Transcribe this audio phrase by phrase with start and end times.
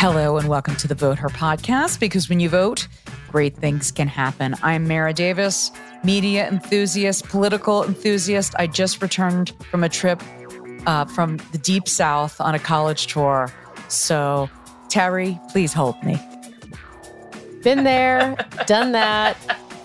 [0.00, 2.86] Hello, and welcome to the Vote Her podcast because when you vote,
[3.32, 4.54] great things can happen.
[4.62, 5.72] I'm Mara Davis,
[6.04, 8.54] media enthusiast, political enthusiast.
[8.60, 10.22] I just returned from a trip
[10.86, 13.52] uh, from the deep south on a college tour.
[13.88, 14.48] So,
[14.88, 16.16] Terry, please hold me.
[17.64, 18.36] Been there,
[18.66, 19.36] done that,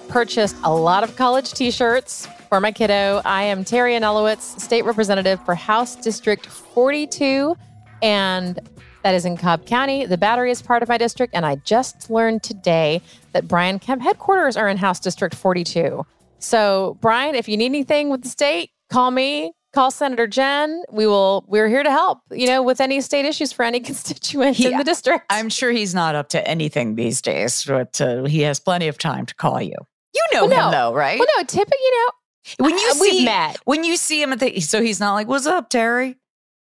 [0.09, 3.20] purchased a lot of college t shirts for my kiddo.
[3.25, 7.57] I am Terry Anulewicz, state representative for House District 42.
[8.04, 8.60] And
[9.04, 10.06] that is in Cobb County.
[10.06, 11.34] The Battery is part of my district.
[11.36, 13.02] And I just learned today
[13.34, 16.06] that Brian Kemp headquarters are in House District 42.
[16.39, 20.84] So, Brian, if you need anything with the state, call me, call Senator Jen.
[20.92, 24.60] We will, we're here to help, you know, with any state issues for any constituent
[24.60, 25.25] in the district.
[25.30, 28.97] I'm sure he's not up to anything these days, but uh, he has plenty of
[28.97, 29.75] time to call you.
[30.14, 30.66] You know Well, no.
[30.66, 31.18] him though, right?
[31.18, 33.58] well, no, typically, you know, when you uh, see met.
[33.66, 36.17] when you see him at the so he's not like, "What's up, Terry?"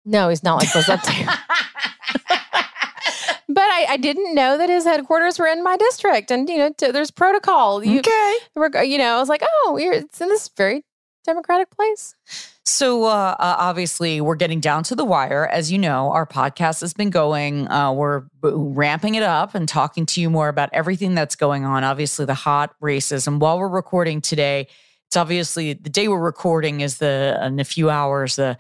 [0.06, 1.28] No, he's not like those up there.
[3.50, 6.72] But I, I didn't know that his headquarters were in my district, and you know,
[6.76, 7.84] t- there's protocol.
[7.84, 8.38] You, okay.
[8.56, 10.84] we're- you know, I was like, oh, we're, it's in this very
[11.24, 12.16] democratic place.
[12.66, 15.46] So uh, uh, obviously, we're getting down to the wire.
[15.48, 17.70] As you know, our podcast has been going.
[17.70, 21.84] Uh, we're ramping it up and talking to you more about everything that's going on.
[21.84, 23.28] Obviously, the hot races.
[23.28, 24.68] And while we're recording today,
[25.08, 28.38] it's obviously the day we're recording is the in a few hours.
[28.38, 28.56] The uh,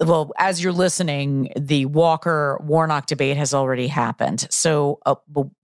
[0.00, 4.46] well, as you're listening, the Walker Warnock debate has already happened.
[4.50, 5.16] So, uh,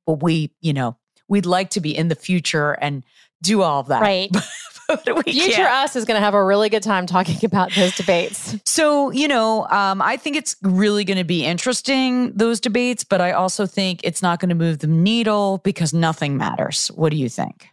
[0.06, 0.96] we, you know,
[1.28, 3.04] we'd like to be in the future and
[3.42, 4.02] do all of that.
[4.02, 4.30] Right.
[4.88, 7.94] but we Future us is going to have a really good time talking about those
[7.96, 8.56] debates.
[8.64, 13.20] So, you know, um, I think it's really going to be interesting, those debates, but
[13.20, 16.88] I also think it's not going to move the needle because nothing matters.
[16.88, 17.68] What do you think?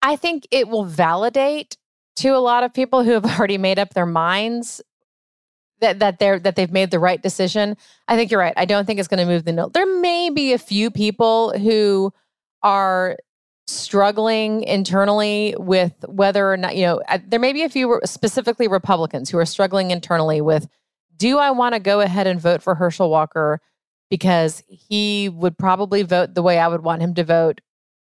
[0.00, 1.76] I think it will validate
[2.18, 4.80] to a lot of people who have already made up their minds
[5.80, 7.76] that that they're that they've made the right decision.
[8.06, 8.54] I think you're right.
[8.56, 9.70] I don't think it's going to move the needle.
[9.70, 12.12] There may be a few people who
[12.62, 13.16] are
[13.68, 18.66] struggling internally with whether or not you know uh, there may be a few specifically
[18.66, 20.66] republicans who are struggling internally with
[21.18, 23.60] do i want to go ahead and vote for herschel walker
[24.08, 27.60] because he would probably vote the way i would want him to vote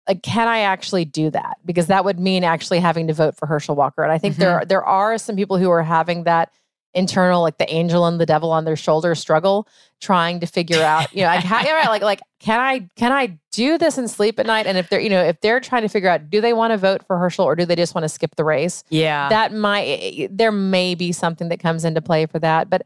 [0.08, 1.56] like can i actually do that?
[1.64, 4.02] Because that would mean actually having to vote for herschel walker.
[4.02, 4.68] And i think there mm-hmm.
[4.68, 6.50] there are some people who are having that
[6.94, 9.66] internal like the angel and the devil on their shoulder struggle
[10.00, 13.36] trying to figure out you know like how, right, like like can i can i
[13.54, 14.66] do this and sleep at night?
[14.66, 16.76] And if they're you know if they're trying to figure out do they want to
[16.76, 18.82] vote for herschel or do they just want to skip the race?
[18.90, 19.28] Yeah.
[19.28, 22.68] that might there may be something that comes into play for that.
[22.68, 22.82] But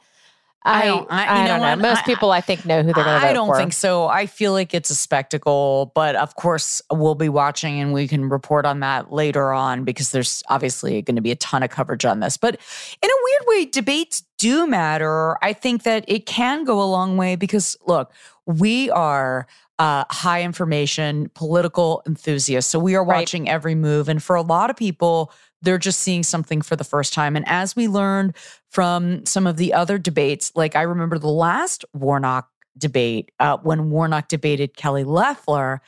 [0.68, 3.04] I i don't- I- I, know don't know most people i think know who they're
[3.04, 3.56] going to vote I don't for.
[3.56, 4.06] think so.
[4.06, 8.28] I feel like it's a spectacle, but of course, we'll be watching and we can
[8.28, 12.04] report on that later on because there's obviously going to be a ton of coverage
[12.04, 12.36] on this.
[12.36, 12.54] But
[13.02, 15.36] in a weird way, debates do matter.
[15.42, 18.12] I think that it can go a long way because, look,
[18.46, 19.46] we are
[19.78, 22.70] uh, high information political enthusiasts.
[22.70, 23.18] So we are Right.
[23.20, 24.08] watching every move.
[24.08, 25.32] And for a lot of people,
[25.62, 27.34] they're just seeing something for the first time.
[27.36, 28.36] And as we learned
[28.70, 33.90] from some of the other debates, like I remember the last Warnock debate uh, when
[33.90, 35.80] Warnock debated Kelly Loeffler.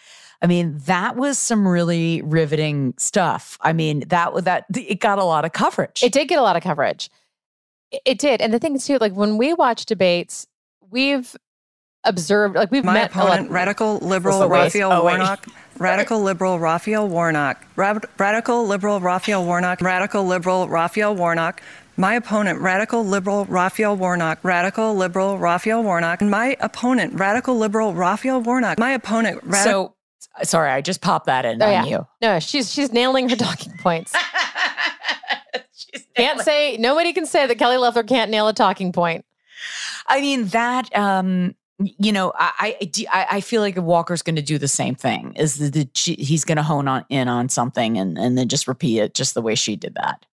[0.43, 3.59] I mean, that was some really riveting stuff.
[3.61, 6.03] I mean, that that it got a lot of coverage.
[6.03, 7.11] It did get a lot of coverage.
[7.93, 8.41] It, it did.
[8.41, 10.47] And the thing is, too, like when we watch debates,
[10.91, 11.37] we've
[12.05, 14.63] observed, like we've My met a lot- opponent, radical liberal wait.
[14.65, 15.39] Raphael Oh, wait.
[15.81, 15.97] Warnock.
[15.97, 17.65] Radical liberal Raphael Warnock.
[17.77, 19.81] Rad- radical liberal Raphael Warnock.
[19.81, 21.63] Radical liberal Raphael Warnock.
[21.97, 24.39] My opponent, radical liberal Raphael Warnock.
[24.43, 26.21] Radical liberal Raphael Warnock.
[26.23, 28.79] My opponent, radical liberal Raphael Warnock.
[28.79, 29.97] My opponent, radical.
[30.41, 31.85] so sorry, I just popped that in Oh, on yeah.
[31.85, 32.07] you.
[32.23, 34.15] No, she's she's nailing her talking points.
[35.75, 39.25] She's Can't say nobody can say that Kelly Loeffler can't nail a talking point.
[40.07, 42.77] I mean that um you know I
[43.13, 45.35] I I, feel like Walker's going to do the same thing.
[45.37, 48.69] Is that the, he's going to hone on in on something and and then just
[48.69, 50.25] repeat it just the way she did that.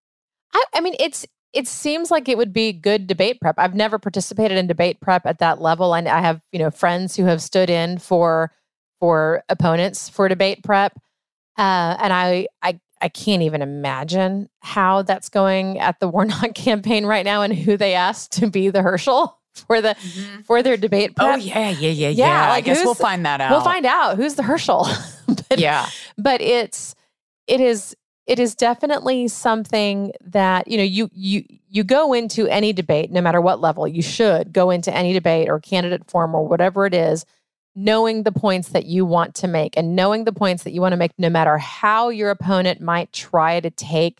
[0.53, 3.55] I, I mean, it's it seems like it would be good debate prep.
[3.57, 7.15] I've never participated in debate prep at that level, and I have you know friends
[7.15, 8.51] who have stood in for
[8.99, 10.97] for opponents for debate prep,
[11.57, 17.05] uh, and I I I can't even imagine how that's going at the Warnock campaign
[17.05, 19.36] right now, and who they asked to be the Herschel
[19.67, 20.41] for the mm-hmm.
[20.41, 21.35] for their debate oh, prep.
[21.35, 22.09] Oh yeah, yeah, yeah, yeah.
[22.09, 23.51] Yeah, I guess we'll find that out.
[23.51, 24.87] We'll find out who's the Herschel.
[25.49, 25.87] but, Yeah.
[26.17, 26.95] but it's
[27.47, 27.95] it is
[28.27, 33.21] it is definitely something that you know you you you go into any debate no
[33.21, 36.93] matter what level you should go into any debate or candidate forum or whatever it
[36.93, 37.25] is
[37.75, 40.93] knowing the points that you want to make and knowing the points that you want
[40.93, 44.19] to make no matter how your opponent might try to take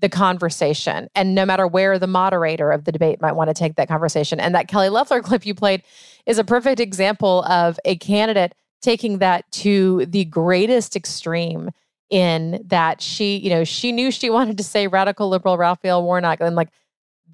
[0.00, 1.08] the conversation.
[1.14, 4.38] And no matter where the moderator of the debate might want to take that conversation.
[4.38, 5.82] And that Kelly Loeffler clip you played
[6.26, 11.70] is a perfect example of a candidate taking that to the greatest extreme
[12.10, 16.40] in that she, you know, she knew she wanted to say radical liberal Raphael Warnock
[16.40, 16.68] and like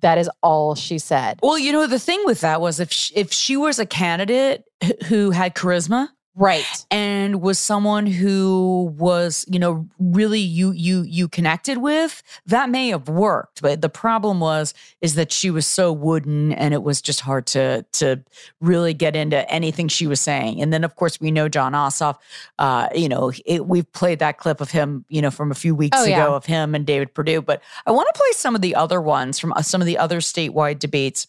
[0.00, 1.38] that is all she said.
[1.42, 4.64] Well, you know, the thing with that was if she, if she was a candidate
[5.06, 6.64] who had charisma, right.
[6.90, 12.88] And was someone who was you know really you you you connected with that may
[12.88, 17.00] have worked but the problem was is that she was so wooden and it was
[17.02, 18.22] just hard to to
[18.60, 20.62] really get into anything she was saying.
[20.62, 22.16] And then of course we know jon ossoff
[22.58, 25.74] uh you know it, we've played that clip of him you know from a few
[25.74, 26.28] weeks Oh, ago yeah.
[26.28, 29.38] of him and david perdue but i want to play some of the other ones
[29.38, 31.26] from uh, some of the other statewide debates.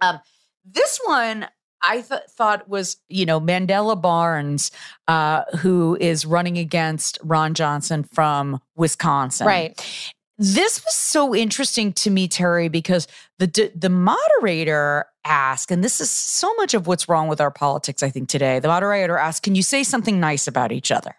[0.00, 0.20] Um
[0.64, 1.46] this one
[1.82, 4.70] I th- thought was, you know, Mandela Barnes,
[5.08, 9.46] uh, who is running against Ron Johnson from Wisconsin.
[9.46, 13.06] right This was so interesting to me, Terry, because
[13.38, 17.50] the d- the moderator asked, and this is so much of what's wrong with our
[17.50, 18.58] politics, I think today.
[18.58, 21.14] The moderator asked, "Can you say something nice about each other?"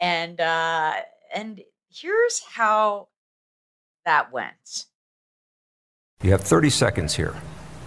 [0.00, 0.94] And uh,
[1.34, 3.08] and here's how
[4.04, 4.86] that went.
[6.22, 7.34] You have 30 seconds here.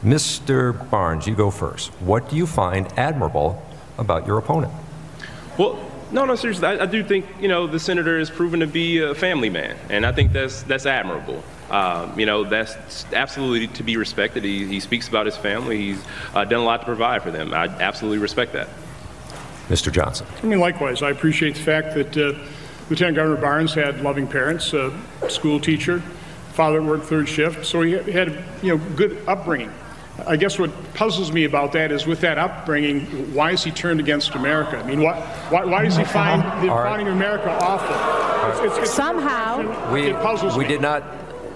[0.06, 0.88] Mr.
[0.92, 1.90] Barnes, you go first.
[2.00, 3.60] What do you find admirable
[3.98, 4.72] about your opponent?
[5.58, 5.80] Well,
[6.12, 6.68] no, no, seriously.
[6.68, 9.76] I, I do think you know the senator has proven to be a family man,
[9.90, 11.44] and I think that's that's admirable.
[11.72, 14.44] Um, you know, that's absolutely to be respected.
[14.44, 15.78] He, he speaks about his family.
[15.78, 16.04] He's
[16.36, 17.52] uh, done a lot to provide for them.
[17.52, 18.70] I absolutely respect that.
[19.70, 19.92] Mr.
[19.92, 20.28] Johnson.
[20.44, 22.38] I mean, likewise, I appreciate the fact that uh,
[22.92, 24.94] Lieutenant Governor Barnes had loving parents, a
[25.30, 26.02] school teacher,
[26.54, 29.72] father that worked third shift, so he had a you know good upbringing.
[30.28, 33.02] I guess what puzzles me about that is with that upbringing,
[33.34, 34.78] why is he turned against America?
[34.78, 35.20] I mean, why,
[35.50, 36.90] why, why does he find the All right.
[36.90, 37.96] founding of America awful?
[38.50, 39.92] It's- it's- it's- Somehow.
[39.94, 40.70] We, it puzzles we me.
[40.70, 41.04] did not.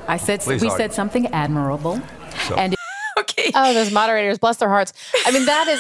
[0.08, 0.78] I said Please, we Audrey.
[0.84, 2.02] said something admirable,
[2.48, 2.76] So- and
[3.20, 3.52] Okay.
[3.54, 4.94] Oh, those moderators, bless their hearts.
[5.26, 5.80] I mean, that is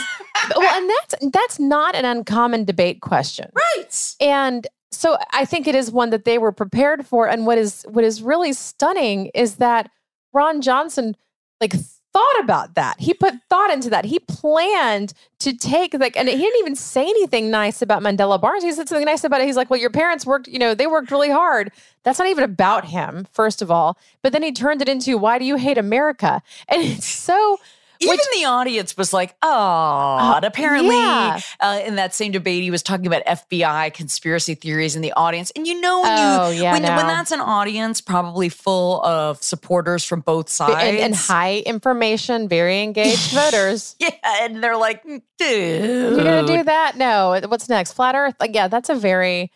[0.55, 3.49] well, and that's that's not an uncommon debate question.
[3.55, 4.15] right.
[4.19, 7.29] And so I think it is one that they were prepared for.
[7.29, 9.89] And what is what is really stunning is that
[10.33, 11.15] Ron Johnson
[11.61, 11.73] like
[12.13, 12.99] thought about that.
[12.99, 14.05] He put thought into that.
[14.05, 18.63] He planned to take like and he didn't even say anything nice about Mandela Barnes.
[18.63, 19.47] He said something nice about it.
[19.47, 21.71] He's like, Well, your parents worked, you know, they worked really hard.
[22.03, 23.97] That's not even about him, first of all.
[24.21, 26.41] But then he turned it into why do you hate America?
[26.67, 27.57] And it's so
[28.01, 31.39] Even which- the audience was like, oh, and apparently yeah.
[31.59, 35.51] uh, in that same debate, he was talking about FBI conspiracy theories in the audience.
[35.55, 39.43] And you know, when, Oh, you, yeah, when, when that's an audience probably full of
[39.43, 40.75] supporters from both sides.
[40.81, 43.95] and, and high information, very engaged voters.
[43.99, 44.09] yeah,
[44.41, 45.21] and they're like, dude.
[45.39, 46.95] You're gonna do that?
[46.97, 47.39] No.
[47.47, 47.93] What's next?
[47.93, 48.35] Flat Earth?
[48.39, 49.51] Like, yeah, that's a very.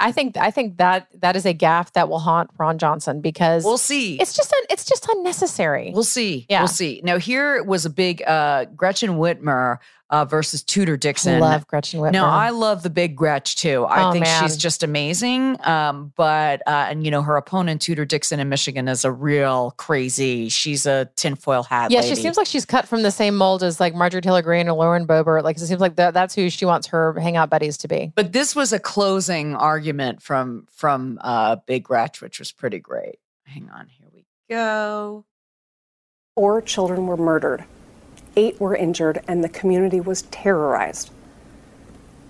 [0.00, 3.64] I think I think that that is a gaffe that will haunt Ron Johnson because
[3.64, 4.20] We'll see.
[4.20, 5.90] it's just un, it's just unnecessary.
[5.92, 6.46] We'll see.
[6.48, 6.60] Yeah.
[6.60, 7.00] We'll see.
[7.02, 9.78] Now, here was a big uh, Gretchen Whitmer
[10.10, 11.36] uh, versus Tudor Dixon.
[11.36, 12.12] I love Gretchen Whitmer.
[12.12, 13.84] No, I love the big Gretch too.
[13.84, 14.42] I Oh, think man.
[14.42, 15.56] she's just amazing.
[15.66, 19.74] Um, but uh, and you know her opponent Tudor Dixon in Michigan is a real
[19.76, 20.48] crazy.
[20.48, 21.90] She's a tinfoil hat.
[21.90, 22.14] yeah, lady.
[22.14, 24.72] she seems like she's cut from the same mold as like Marjorie Taylor Greene or
[24.74, 25.42] Lauren Boebert.
[25.44, 28.12] Like it seems like that, that's who she wants her hangout buddies to be.
[28.14, 33.18] But this was a closing argument from from uh, Big Gretch, which was pretty great.
[33.44, 35.24] Hang on, here we go.
[36.34, 37.64] Four children were murdered,
[38.38, 41.10] eight were injured, and the community was terrorized.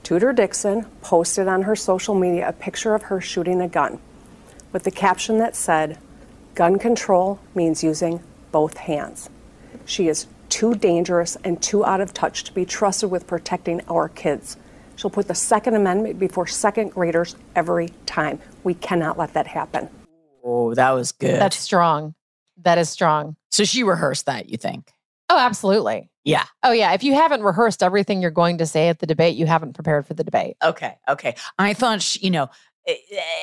[0.02, 4.00] Tudor Dixon posted on her social media a picture of her shooting a gun
[4.72, 5.98] with the caption that said,
[6.54, 9.28] Gun control means using both hands.
[9.84, 14.08] She is too dangerous and too out of touch to be trusted with protecting our
[14.08, 14.56] kids.
[14.96, 18.40] She'll put the Second Amendment before second graders every time.
[18.64, 19.88] We cannot let that happen.
[20.42, 21.38] Oh, that was good.
[21.40, 22.14] That's strong.
[22.62, 23.36] That is strong.
[23.50, 24.48] so she rehearsed that.
[24.48, 24.92] You think?
[25.28, 26.10] Oh, absolutely.
[26.24, 26.44] Yeah.
[26.62, 26.92] Oh yeah.
[26.92, 30.06] If you haven't rehearsed everything you're going to say at the debate, you haven't prepared
[30.06, 30.56] for the debate.
[30.62, 30.96] Okay.
[31.08, 31.34] Okay.
[31.58, 32.50] I thought, she, you know,
[32.86, 32.94] eh,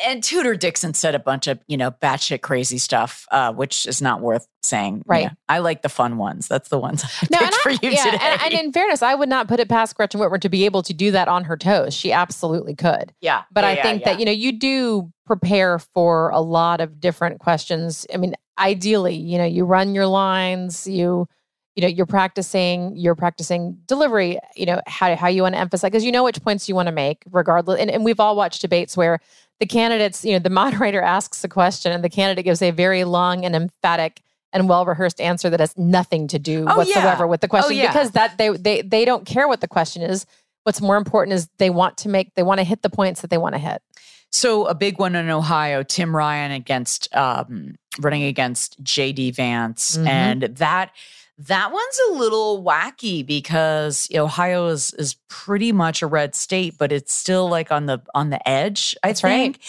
[0.05, 4.01] and Tudor Dixon said a bunch of, you know, batshit crazy stuff, uh, which is
[4.03, 5.01] not worth saying.
[5.07, 5.23] Right.
[5.23, 5.29] Yeah.
[5.49, 6.47] I like the fun ones.
[6.47, 8.17] That's the ones I No, picked for I, you yeah, today.
[8.21, 10.83] and, and in fairness, I would not put it past Gretchen Whitmer to be able
[10.83, 11.93] to do that on her toes.
[11.95, 13.13] She absolutely could.
[13.21, 13.43] yeah.
[13.51, 14.11] But yeah, I think yeah.
[14.13, 18.05] that you know you do prepare for a lot of different questions.
[18.13, 21.27] I mean, ideally, you know, you run your lines, you
[21.75, 25.89] you know, you're practicing, you're practicing delivery, you know, how how you want to emphasize
[25.89, 27.79] because you know which points you want to make regardless.
[27.79, 29.19] And, and we've all watched debates where
[29.59, 33.03] the candidates, you know, the moderator asks a question and the candidate gives a very
[33.03, 34.21] long and emphatic
[34.53, 37.29] and well rehearsed answer that has nothing to do Oh, whatsoever yeah.
[37.29, 37.87] with the question yeah.
[37.87, 40.25] because that they they they don't care what the question is.
[40.63, 43.29] What's more important is they want to make they want to hit the points that
[43.29, 43.81] they want to hit.
[44.31, 50.07] So a big one in Ohio, Tim Ryan against um, running against JD Vance, Mhm.
[50.07, 50.91] and that
[51.37, 56.91] that one's a little wacky because Ohio is is pretty much a red state, but
[56.91, 58.95] it's still like on the on the edge.
[59.03, 59.31] I That's right.
[59.31, 59.59] think,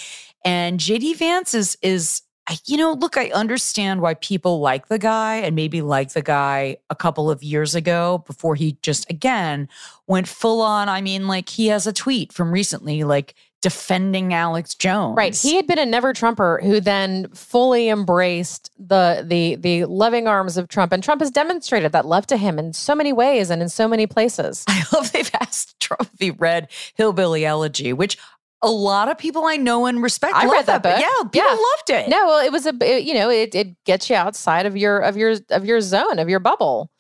[0.44, 2.22] and JD Vance is is.
[2.48, 6.22] I- You know, look, I understand why people like the guy and maybe like the
[6.22, 9.68] guy a couple of years ago before he just again
[10.06, 10.88] went full on.
[10.88, 15.16] I mean, like he has a tweet from recently, like defending Alex Jones.
[15.16, 15.36] Right.
[15.36, 20.56] He had been a never Trumper who then fully embraced the the the loving arms
[20.56, 20.92] of Trump.
[20.92, 23.88] And Trump has demonstrated that love to him in so many ways and in so
[23.88, 24.64] many places.
[24.68, 28.18] I love they've asked Trump if he read Hillbilly Elegy, which
[28.62, 30.34] a lot of people I know and respect.
[30.34, 30.98] I read that book.
[30.98, 31.56] Yeah, people Yeah.
[31.56, 32.08] loved it.
[32.08, 34.98] No, well, it was a it- you know, it, it gets you outside of your
[35.00, 36.90] of your of your zone, of your bubble.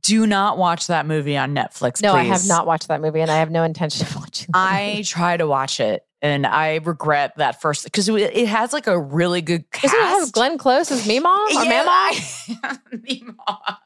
[0.00, 2.02] Do not watch that movie on Netflix.
[2.02, 4.48] No, I have not watched that movie and I have no intention of watching.
[4.54, 8.86] I try to watch it and I regret that first because it, it has like
[8.86, 9.92] a really good cast.
[9.92, 12.58] Doesn't it have Glenn Close as Meemaw or Yeah, Mamaw?
[12.64, 13.76] I- Meemaw.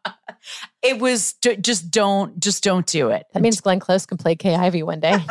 [0.83, 3.27] It was just don't just don't do it.
[3.33, 5.17] That means Glenn Close can play Kay Ivey one day.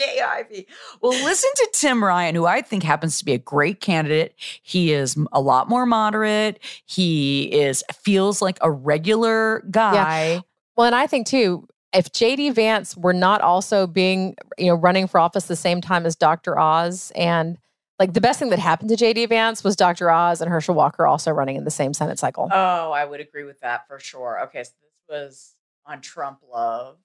[0.00, 0.66] Kay Ivey.
[1.02, 4.34] Well, listen to Tim Ryan, who I think happens to be a great candidate.
[4.62, 6.58] He is a lot more moderate.
[6.86, 10.42] He is feels like a regular guy.
[10.76, 15.06] Well, and I think too, if JD Vance were not also being, you know, running
[15.06, 16.58] for office the same time as Dr.
[16.58, 17.58] Oz and
[17.98, 20.10] like the best thing that happened to JD Vance was Dr.
[20.10, 22.48] Oz and Herschel Walker also running in the same Senate cycle.
[22.50, 24.40] Oh, I would agree with that for sure.
[24.44, 25.54] Okay, so this was
[25.84, 26.96] on Trump love.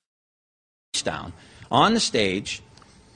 [1.03, 1.33] down.
[1.69, 2.61] On the stage,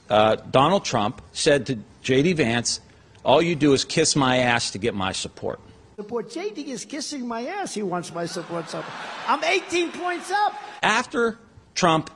[0.09, 2.33] uh, Donald Trump said to J.D.
[2.33, 2.81] Vance,
[3.23, 5.59] All you do is kiss my ass to get my support.
[5.97, 6.29] Support.
[6.29, 7.73] JD is kissing my ass.
[7.73, 8.69] He wants my support.
[8.69, 8.83] So
[9.27, 10.55] I'm 18 points up.
[10.81, 11.37] After
[11.75, 12.09] Trump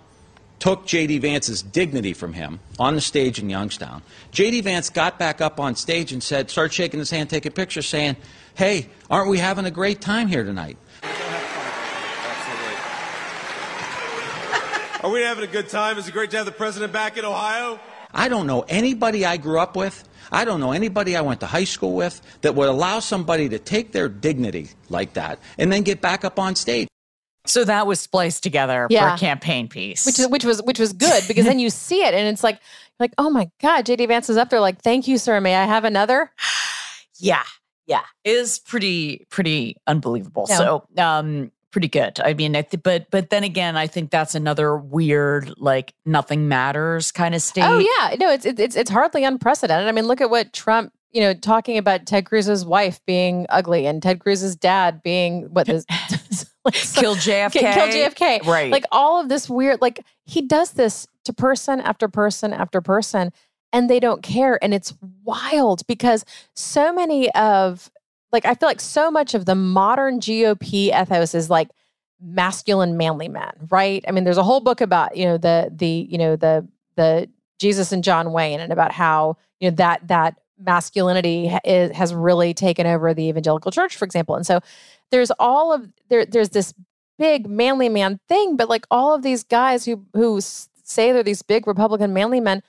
[0.60, 1.18] took J.D.
[1.18, 4.62] Vance's dignity from him on the stage in Youngstown, J.D.
[4.62, 8.16] Vance got back up on stage and said, started shaking his hand, taking pictures, saying,
[8.56, 10.78] Hey, aren't we having a great time here tonight?
[15.04, 15.98] Are we having a good time?
[15.98, 17.78] Is it great to have the president back in Ohio?
[18.14, 20.08] I don't know anybody I grew up with.
[20.32, 23.60] I don't know anybody I went to high school with that would allow somebody to
[23.60, 26.88] take their dignity like that and then get back up on stage.
[27.46, 30.06] So that was spliced together for a campaign piece.
[30.06, 32.62] Which is which was which was good because then you see it and it's like
[32.98, 35.66] like oh my god JD Vance is up there like thank you sir may I
[35.66, 36.32] have another
[37.20, 37.44] yeah,
[37.88, 40.46] yeah, it is pretty pretty unbelievable.
[40.48, 40.58] Yeah.
[40.58, 42.20] So, um, pretty good.
[42.24, 46.48] I mean, I th- but but then again, I think that's another weird like nothing
[46.48, 47.66] matters kind of oh, state.
[47.66, 49.90] Oh yeah, no, it's it's it's hardly unprecedented.
[49.90, 53.86] I mean, look at what Trump, you know, talking about Ted Cruz's wife being ugly
[53.86, 55.86] and Ted Cruz's dad being what this
[56.66, 57.52] like, so- Kill JFK.
[57.52, 58.46] Kill JFK.
[58.46, 58.72] Right.
[58.72, 59.82] Like all of this weird.
[59.82, 63.34] Like he does this to person after person after person,
[63.74, 66.24] and they don't care, and it's wild because
[66.56, 67.90] so many of
[68.34, 71.70] like I feel like so much of the modern GOP ethos is like
[72.20, 74.04] masculine manly men, right?
[74.08, 77.30] I mean, there's a whole book about, you know, the the, you know, the the
[77.60, 82.88] Jesus and John Wayne and about how, you know, that that masculinity has really taken
[82.88, 84.36] over the evangelical church, for example.
[84.36, 84.60] And so
[85.12, 86.74] there's all of there there's this
[87.20, 91.44] big manly man thing, but like all of these guys who who say they're these
[91.44, 92.64] big Republican manly men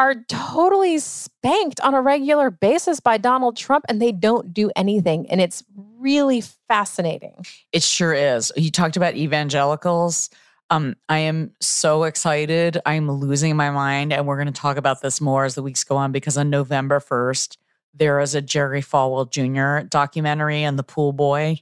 [0.00, 5.28] are totally spanked on a regular basis by Donald Trump and they don't do anything.
[5.30, 5.62] And it's
[5.98, 7.44] really fascinating.
[7.70, 8.50] It sure is.
[8.56, 10.30] You talked about evangelicals.
[10.70, 12.80] Um, I am so excited.
[12.86, 15.84] I'm losing my mind, and we're going to talk about this more as the weeks
[15.84, 17.58] go on because on November 1st,
[17.92, 19.86] there is a Jerry Falwell Jr.
[19.86, 21.60] documentary on the pool boy.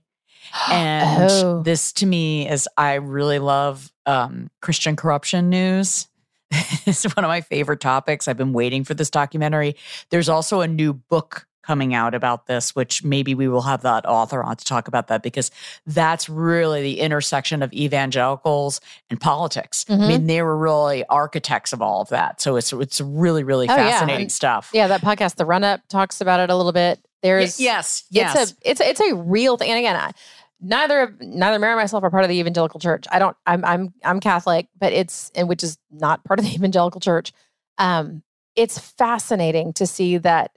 [0.71, 1.63] And Oh.
[1.63, 6.07] this to me is I really love um, Christian corruption news.
[6.87, 8.29] it's one of my favorite topics.
[8.29, 9.77] I've been waiting for this documentary.
[10.11, 14.07] There's also a new book coming out about this, which maybe we will have that
[14.07, 15.51] author on to talk about that because
[15.87, 19.85] that's really the intersection of evangelicals and politics.
[19.89, 20.09] I Mhm.
[20.09, 22.41] mean, they were really architects of all of that.
[22.41, 23.91] So it's it's really really Oh, yeah.
[23.91, 24.71] fascinating And- stuff.
[24.73, 27.01] Yeah, that podcast, The Run Up, talks about it a little bit.
[27.23, 28.35] There's yes, yes.
[28.35, 29.69] It's a it's a, it's a real thing.
[29.71, 30.13] And again, I,
[30.61, 33.07] neither of- neither Mary or myself are part of the evangelical church.
[33.11, 33.37] I don't.
[33.47, 37.33] I'm I'm I'm Catholic, but it's and which is not part of the evangelical church.
[37.79, 38.23] Um,
[38.57, 40.51] it's fascinating to see that.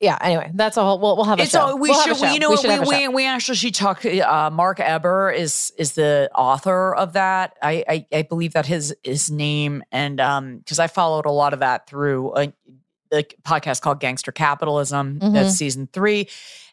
[0.00, 0.16] Yeah.
[0.20, 0.98] Anyway, that's a whole.
[0.98, 1.60] We'll, we'll have a It's show.
[1.60, 2.20] all, we We'll a should.
[2.22, 2.60] We, you know We what?
[2.62, 3.10] should have We, a we, show.
[3.10, 4.04] we actually should talk.
[4.06, 7.56] Uh, Mark Eber is is the author of that.
[7.62, 11.52] I I, I believe that his his name and um because I followed a lot
[11.52, 12.52] of that through a
[13.10, 15.18] the podcast called Gangster Capitalism.
[15.20, 15.32] Mhm.
[15.34, 16.28] That's season three.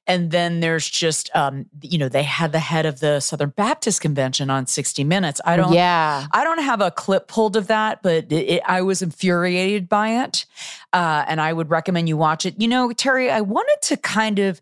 [0.08, 4.02] And then there's just, um, you know, they had the head of the Southern Baptist
[4.02, 5.42] Convention on 60 Minutes.
[5.46, 6.26] I don't, Yeah.
[6.32, 10.24] I don't have a clip pulled of that, but it, it, I was infuriated by
[10.24, 10.46] it,
[10.94, 12.56] uh, and I would recommend you watch it.
[12.60, 14.62] You know, Terry, I wanted to kind of.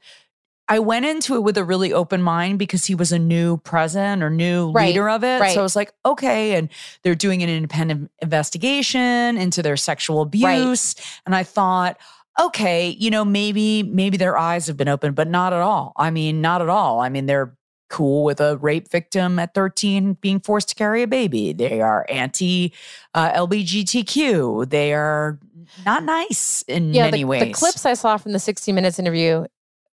[0.67, 4.23] I went into it with a really open mind because he was a new president
[4.23, 5.39] or new Right, leader of it.
[5.39, 5.53] right.
[5.53, 6.55] So I was like, okay.
[6.55, 6.69] And
[7.03, 10.95] they're doing an independent investigation into their sexual abuse.
[11.25, 11.97] And I thought,
[12.39, 15.93] okay, you know, maybe, maybe their eyes have been opened, but not at all.
[15.95, 16.99] I mean, not at all.
[16.99, 17.55] I mean, they're
[17.89, 21.53] cool with a rape victim at 13 being forced to carry a baby.
[21.53, 22.73] They are anti
[23.13, 24.69] uh, LBGTQ.
[24.69, 25.39] They are
[25.85, 27.41] not nice in yeah, many the, ways.
[27.41, 29.45] the clips I saw from the 60 Minutes interview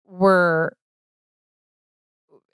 [0.06, 0.76] were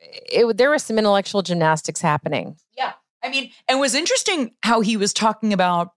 [0.00, 2.56] it, there was some intellectual gymnastics happening.
[2.76, 2.92] Yeah.
[3.22, 5.92] I mean, and it was interesting how he was talking about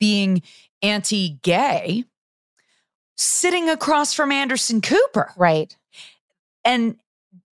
[0.00, 0.42] being
[0.82, 2.04] anti gay
[3.16, 5.32] sitting across from Anderson Cooper.
[5.36, 5.74] Right.
[6.64, 6.96] And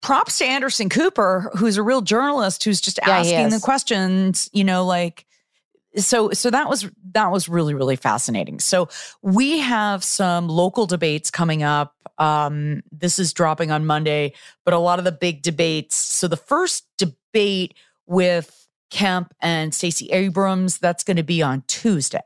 [0.03, 4.65] props to Anderson Cooper, who's a real journalist who's just Yeah, asking the questions, you
[4.65, 5.25] know, like
[5.97, 8.61] so so that was that was really really fascinating.
[8.61, 8.89] So
[9.23, 11.95] we have some local debates coming up.
[12.19, 15.97] Um this is dropping on Monday, but a lot of the big debates.
[15.97, 17.75] So the first debate
[18.07, 22.23] with Kemp and Stacey Abrams, that's going to be on Tuesday.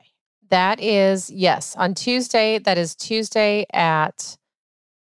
[0.49, 2.59] That is yes on Tuesday.
[2.59, 4.37] That is Tuesday at.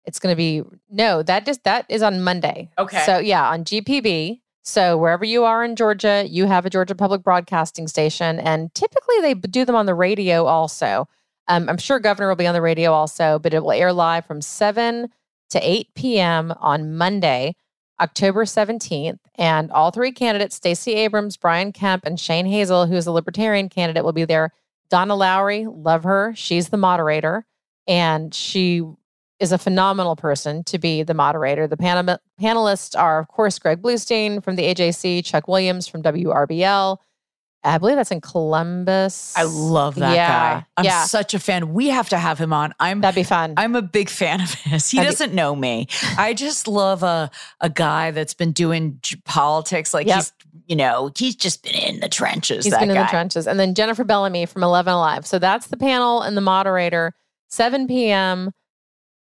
[0.05, 1.23] It's going to be no.
[1.23, 2.69] That just that is on Monday.
[2.77, 3.03] Okay.
[3.05, 4.41] So yeah, on GPB.
[4.63, 9.21] So wherever you are in Georgia, you have a Georgia Public Broadcasting station, and typically
[9.21, 11.07] they do them on the radio also.
[11.47, 14.25] Um, I'm sure Governor will be on the radio also, but it will air live
[14.25, 15.09] from seven
[15.51, 16.51] to eight p.m.
[16.59, 17.55] on Monday,
[18.01, 19.19] October 17th.
[19.35, 23.69] And all three candidates, Stacey Abrams, Brian Kemp, and Shane Hazel, who is a Libertarian
[23.69, 24.51] candidate, will be there.
[24.89, 26.33] Donna Lowry, love her.
[26.35, 27.45] She's the moderator,
[27.87, 28.83] and she
[29.39, 31.67] is a phenomenal person to be the moderator.
[31.67, 36.97] The panel- panelists are, of course, Greg Bluestein from the AJC, Chuck Williams from WRBL.
[37.63, 39.33] I believe that's in Columbus.
[39.35, 40.65] I love that yeah, guy.
[40.77, 41.73] I'm yeah, such a fan.
[41.73, 42.75] We have to have him on.
[42.79, 43.55] I'm that'd be fun.
[43.57, 44.91] I'm a big fan of his.
[44.91, 45.87] He That'd doesn't know me.
[46.15, 49.95] I just love a a guy that's been doing j- politics.
[49.95, 50.15] Like Yep.
[50.15, 50.33] he's,
[50.67, 52.65] you know, he's just been in the trenches.
[52.65, 53.47] He's been in the trenches.
[53.47, 55.25] And then Jennifer Bellamy from 11 Alive.
[55.25, 57.13] So that's the panel and the moderator,
[57.49, 58.51] 7 p.m.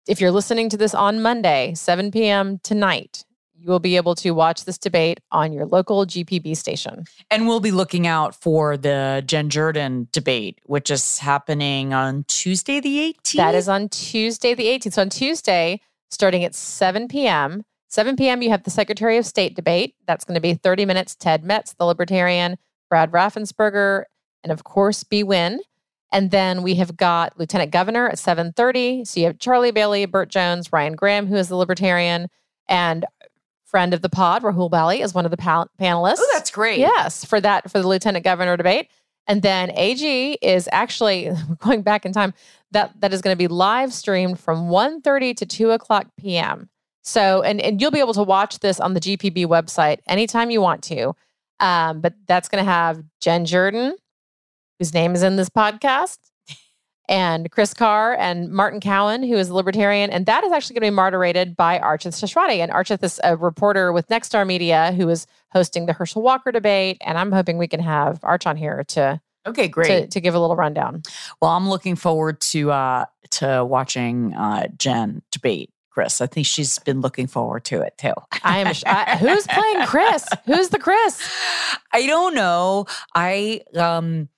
[0.09, 2.59] If you're listening to this on Monday, 7 p.m.
[2.63, 7.05] tonight, you will be able to watch this debate on your local GPB station.
[7.31, 12.81] And we'll be looking out for the Jen Jordan debate, which is happening on Tuesday
[12.81, 13.37] the 18th.
[13.37, 14.93] That is on Tuesday, the 18th.
[14.95, 19.57] So on Tuesday, starting at 7 p.m., 7 p.m., you have the Secretary of State
[19.57, 19.97] debate.
[20.07, 21.17] That's going to be 30 minutes.
[21.17, 22.57] Ted Metz, the Libertarian,
[22.89, 24.05] Brad Raffensperger,
[24.45, 25.59] and of course, Bee Nguyen.
[26.13, 29.07] And then we have got Lieutenant Governor at 7:30.
[29.07, 32.29] So you have Charlie Bailey, Burt Jones, Ryan Graham, who is the Libertarian,
[32.69, 33.05] and
[33.65, 36.17] friend of the pod, Rahul Bali, is one of the pal- panelists.
[36.19, 36.79] Oh, that's great.
[36.79, 38.89] Yes, for that for the lieutenant governor debate.
[39.27, 42.35] And then AG is actually going back in time.
[42.73, 46.69] That that is going to be live streamed from 1.30 to 2 o'clock p.m.
[47.03, 50.61] So and, and you'll be able to watch this on the GPB website anytime you
[50.61, 51.15] want to.
[51.61, 53.95] Um, but that's going to have Jen Jordan,
[54.79, 56.19] whose name is in this podcast,
[57.09, 60.11] and Chris Carr and Martin Cowen, who is a libertarian.
[60.11, 62.59] And that is actually going to be moderated by Archith Seshadri.
[62.59, 66.99] And Archith is a reporter with Nexstar Media who is hosting the Herschel Walker debate.
[67.05, 69.87] And I'm hoping we can have Arch on here to, Okay, great.
[69.89, 71.03] to, to give a little rundown.
[71.43, 76.21] well, I'm looking forward to uh to watching uh Jen debate Chris.
[76.21, 78.15] I think she's been looking forward to it too.
[78.43, 78.73] I am.
[78.87, 80.27] I, who's playing Chris?
[80.47, 81.21] Who's the Chris?
[81.93, 82.87] I don't know.
[83.15, 84.29] I um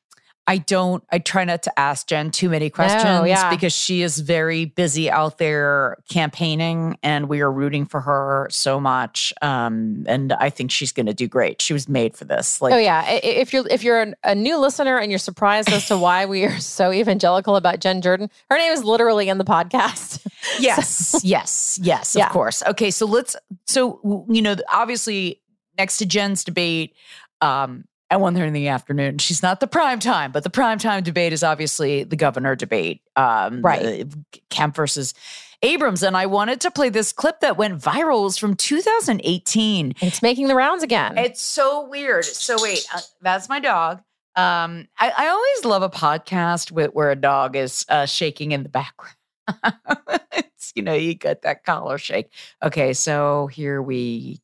[0.46, 3.48] I don't I try not to ask Jen too many questions yeah.
[3.48, 8.80] because she is very busy out there campaigning and we are rooting for her so
[8.80, 9.32] much.
[9.40, 11.62] Um and I think she's going to do great.
[11.62, 12.60] She was made for this.
[12.60, 13.08] Like oh yeah.
[13.08, 16.58] If you're if you're a new listener and you're surprised as to why we are
[16.58, 20.26] so evangelical about Jen Jordan, her name is literally in the podcast.
[20.58, 22.26] Yes, yes, yes, Yeah.
[22.26, 22.64] of course.
[22.66, 25.40] Okay, so let's so you know, obviously
[25.78, 26.94] next to Jen's debate
[27.40, 29.18] um at one thirty in the afternoon.
[29.18, 33.00] She's not the prime time, but the prime time debate is obviously the governor debate.
[33.16, 34.02] Um Right.
[34.02, 35.14] uh, Kemp versus
[35.62, 36.02] Abrams.
[36.02, 38.20] And I wanted to play this clip that went viral.
[38.20, 39.94] It was from 2018.
[40.00, 41.16] It's making the rounds again.
[41.16, 42.24] It's so weird.
[42.24, 43.98] So wait, uh, that's my dog.
[44.34, 48.62] Um, I, I always love a podcast with, where a dog is uh, shaking in
[48.62, 49.16] the background.
[50.32, 52.30] it's, you know, you get that collar shake.
[52.62, 54.41] Okay, so here we go.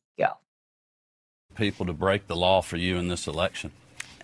[1.55, 3.71] People to break the law for you in this election.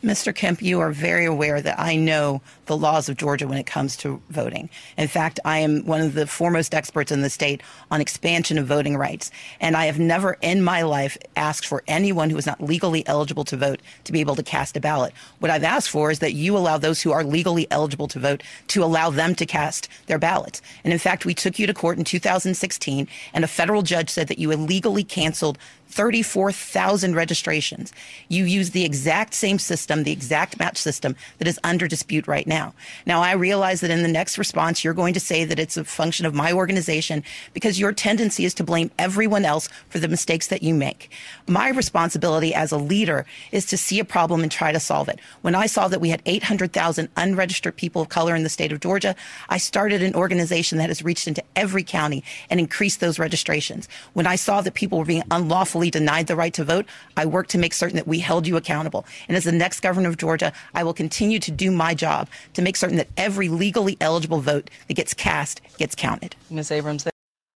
[0.04, 0.36] Mr.
[0.36, 3.98] Kemp, you are very aware that I know the laws of Georgia when it comes
[3.98, 4.70] to voting.
[4.98, 8.68] In fact, I am one of the foremost experts in the state on expansion of
[8.68, 9.32] voting rights.
[9.60, 13.46] And I have never in my life asked for anyone who is not legally eligible
[13.46, 15.14] to vote to be able to cast a ballot.
[15.40, 18.44] What I've asked for is that you allow those who are legally eligible to vote
[18.68, 20.62] to allow them to cast their ballots.
[20.84, 24.28] And in fact, we took you to court in 2016, and a federal judge said
[24.28, 25.58] that you illegally canceled
[25.96, 27.94] 34,000 registrations.
[28.28, 32.46] You use the exact same system, the exact match system that is under dispute right
[32.46, 32.74] now.
[33.06, 35.86] Now, I realize that in the next response, you're going to say that it's a
[35.86, 40.48] function of my organization because your tendency is to blame everyone else for the mistakes
[40.48, 41.10] that you make.
[41.48, 45.20] My responsibility as a leader is to see a problem and try to solve it.
[45.44, 48.82] When I saw that we had 800,000 unregistered people of color in the state of
[48.82, 49.16] Georgia,
[49.48, 53.88] I started an organization that has reached into every county and increased those registrations.
[54.12, 56.86] When I saw that people were being unlawfully denied the right to vote,
[57.18, 59.06] I worked to make certain that we held you accountable.
[59.28, 62.62] And as the next governor of Georgia, I will continue to do my job to
[62.62, 66.36] make certain that every legally eligible vote that gets cast gets counted.
[66.50, 66.72] Ms.
[66.72, 67.08] Abrams.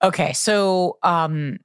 [0.03, 1.59] Okay, so um,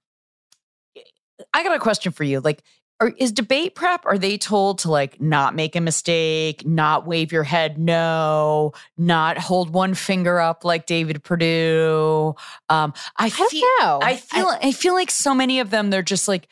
[1.54, 2.39] I got a question for you.
[2.39, 2.63] Like,
[3.02, 4.06] are, is debate prep?
[4.06, 9.40] Are they told to like not make a mistake, not wave your head no, not
[9.40, 12.36] hold one finger up like David Perdue?
[12.70, 14.00] Um, I, I feel.
[14.04, 15.90] I feel, I, feel like so many of them.
[15.90, 16.48] They're just like,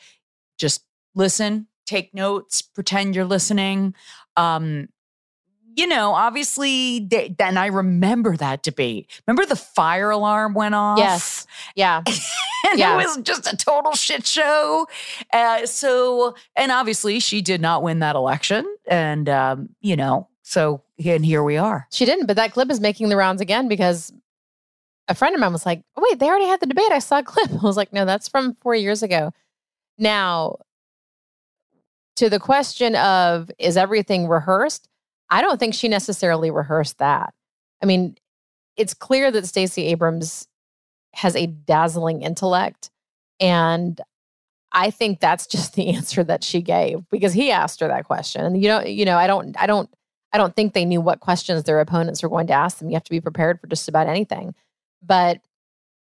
[0.58, 0.84] just
[1.14, 3.94] listen, take notes, pretend you're listening.
[4.36, 4.88] Um,
[5.76, 9.22] you know, obviously, they, then I remember that debate.
[9.26, 10.98] Remember the fire alarm went off?
[10.98, 11.46] Yes.
[11.76, 12.02] Yeah.
[12.70, 12.94] and Yeah.
[12.94, 14.86] it was just a total shit show.
[15.32, 18.64] Uh, so, and obviously, she did not win that election.
[18.88, 21.86] And, um, you know, so, and here we are.
[21.92, 24.12] She didn't, but that clip is making the rounds again because
[25.08, 26.90] a friend of mine was like, oh, wait, they already had the debate.
[26.92, 27.50] I saw a clip.
[27.50, 29.32] I was like, no, that's from four years ago.
[29.98, 30.56] Now,
[32.16, 34.88] to the question of is everything rehearsed?
[35.30, 37.32] I don't think she necessarily rehearsed that.
[37.82, 38.16] I mean,
[38.76, 40.46] it's clear that Stacey Abrams
[41.14, 42.90] has a dazzling intellect.
[43.38, 44.00] And
[44.72, 48.44] I think that's just the answer that she gave because he asked her that question.
[48.44, 49.90] And you know, you know, I don't, I don't,
[50.32, 52.88] I don't think they knew what questions their opponents were going to ask them.
[52.88, 54.54] You have to be prepared for just about anything.
[55.02, 55.40] But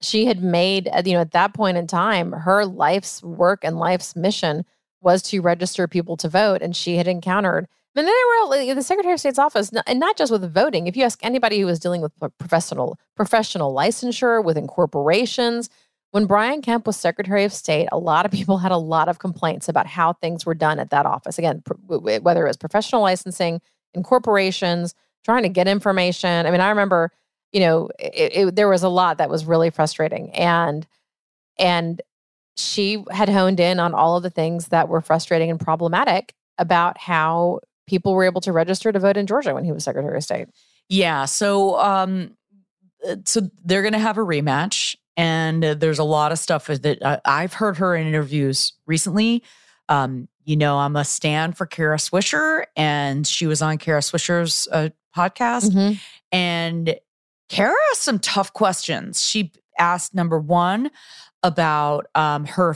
[0.02, 4.16] she had made, you know, at that point in time, her life's work and life's
[4.16, 4.66] mission
[5.02, 6.62] was to register people to vote.
[6.62, 10.18] And she had encountered, and then they were the Secretary of State's office, and not
[10.18, 10.88] just with voting.
[10.88, 15.70] If you ask anybody who was dealing with professional professional licensure within corporations,
[16.12, 19.20] when Brian Kemp was Secretary of State, a lot of people had a lot of
[19.20, 21.38] complaints about how things were done at that office.
[21.38, 23.62] Again, whether it was professional licensing
[23.94, 26.46] in corporations, trying to get information.
[26.46, 27.12] I mean, I remember,
[27.52, 30.88] you know, it, it, there was a lot that was really frustrating, and
[31.60, 32.02] and
[32.56, 36.98] she had honed in on all of the things that were frustrating and problematic about
[37.00, 40.24] how people were able to register to vote in Georgia when he was Secretary of
[40.24, 40.48] State.
[40.90, 41.26] Yeah.
[41.26, 42.36] So, um,
[43.08, 46.68] uh, so they're going to have a rematch, and uh, there's a lot of stuff
[46.68, 49.44] that uh, I've heard her in interviews recently.
[49.90, 54.68] Um, you know, I'm a stand for Kara Swisher, and she was on Kara Swisher's
[54.72, 55.94] uh, podcast, Mm-hmm.
[56.32, 56.96] and
[57.50, 59.24] Kara asked some tough questions.
[59.24, 60.90] She asked number one
[61.44, 62.76] about um, her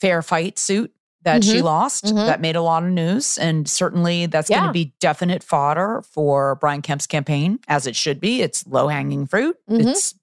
[0.00, 0.92] fair fight suit
[1.28, 1.62] that she Mhm.
[1.64, 2.04] lost.
[2.06, 2.26] Mhm.
[2.26, 6.54] That made a lot of news, and certainly that's going to be definite fodder for
[6.56, 8.40] Brian Kemp's campaign, as it should be.
[8.42, 9.56] It's low hanging fruit.
[9.70, 9.86] Mhm.
[9.88, 10.14] It's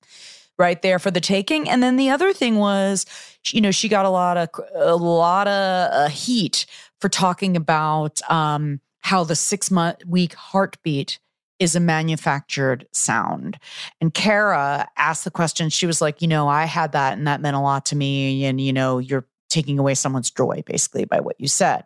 [0.58, 1.70] right there for the taking.
[1.70, 3.06] And then the other thing was,
[3.52, 6.66] you know, she got a lot of a lot of uh, heat
[7.02, 11.20] for talking about um, how the six month week heartbeat
[11.60, 13.58] is a manufactured sound.
[14.02, 15.70] And Kara asked the question.
[15.70, 18.46] She was like, you know, I had that, and that meant a lot to me.
[18.46, 21.84] And you know, you're taking away someone's joy basically by what you said.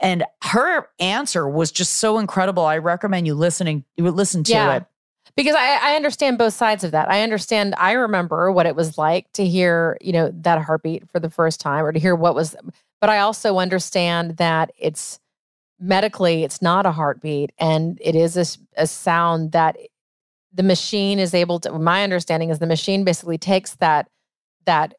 [0.00, 2.64] And her answer was just so incredible.
[2.64, 3.84] I recommend you listening.
[3.96, 4.76] You would listen to Yeah.
[4.76, 4.84] it.
[5.36, 7.10] Because I, I understand both sides of that.
[7.10, 11.20] I understand, I remember what it was like to hear, you know, that heartbeat for
[11.20, 12.54] the first time or to hear what was,
[13.00, 15.20] but I also understand that it's
[15.80, 19.78] medically, it's not a heartbeat and it is a sound that
[20.52, 24.10] the machine is able to, my understanding is the machine basically takes that,
[24.66, 24.94] that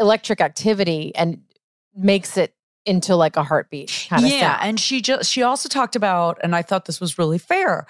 [0.00, 1.40] electric activity and
[1.96, 2.54] makes it
[2.86, 4.40] into like a heartbeat kind of stuff.
[4.40, 4.68] yeah, sound.
[4.68, 7.86] and she just she also talked about, and I thought this was really fair.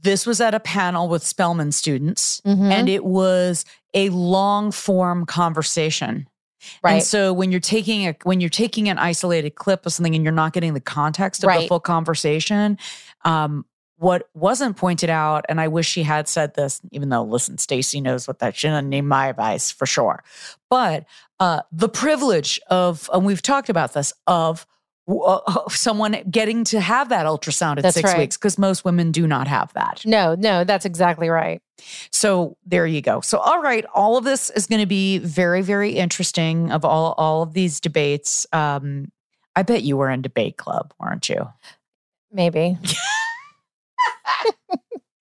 [0.00, 2.70] This was at a panel with Spelman students, Mhm.
[2.70, 3.64] and it was
[3.94, 6.28] a long form conversation.
[6.84, 6.94] Right.
[6.94, 10.22] And so when you're taking a when you're taking an isolated clip of something and
[10.24, 12.78] you're not getting the context of the full conversation,
[13.24, 13.64] um,
[14.02, 18.00] what wasn't pointed out, and I wish she had said this, even though listen, Stacey
[18.00, 20.24] knows what that shouldn't name my advice for sure.
[20.68, 21.04] But
[21.38, 24.66] uh, the privilege of, and we've talked about this, of
[25.08, 28.18] uh, someone getting to have that ultrasound at That's six right.
[28.18, 30.02] weeks because most women do not have that.
[30.04, 31.62] No, no, that's exactly right.
[32.10, 33.20] So there you go.
[33.20, 36.72] So all right, all of this is going to be very, very interesting.
[36.72, 39.12] Of all all of these debates, um,
[39.54, 41.48] I bet you were in debate club, weren't you?
[42.32, 42.78] Maybe.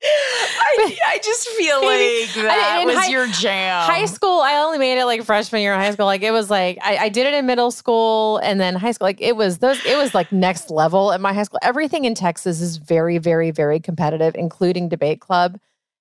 [0.04, 3.84] I, I just feel like that was high- your jam.
[3.88, 6.08] High school, I only made it like freshman year in high school.
[6.08, 9.06] Like it was like I, I did it in middle school and then high school.
[9.08, 9.84] Like it was those.
[9.86, 11.60] It was like next level at my high school.
[11.62, 15.60] Everything in Texas is very, very, very competitive, including debate club.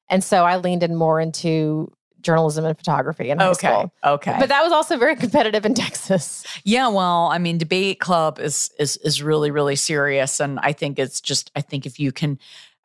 [0.08, 3.92] And so I leaned in more into journalism and photography in high Okay, school.
[4.04, 4.36] okay.
[4.38, 6.44] But that was also very competitive in Texas.
[6.64, 10.98] Yeah, well, I mean, debate club is is is really really serious, and I think
[10.98, 12.38] it's just I think if you can.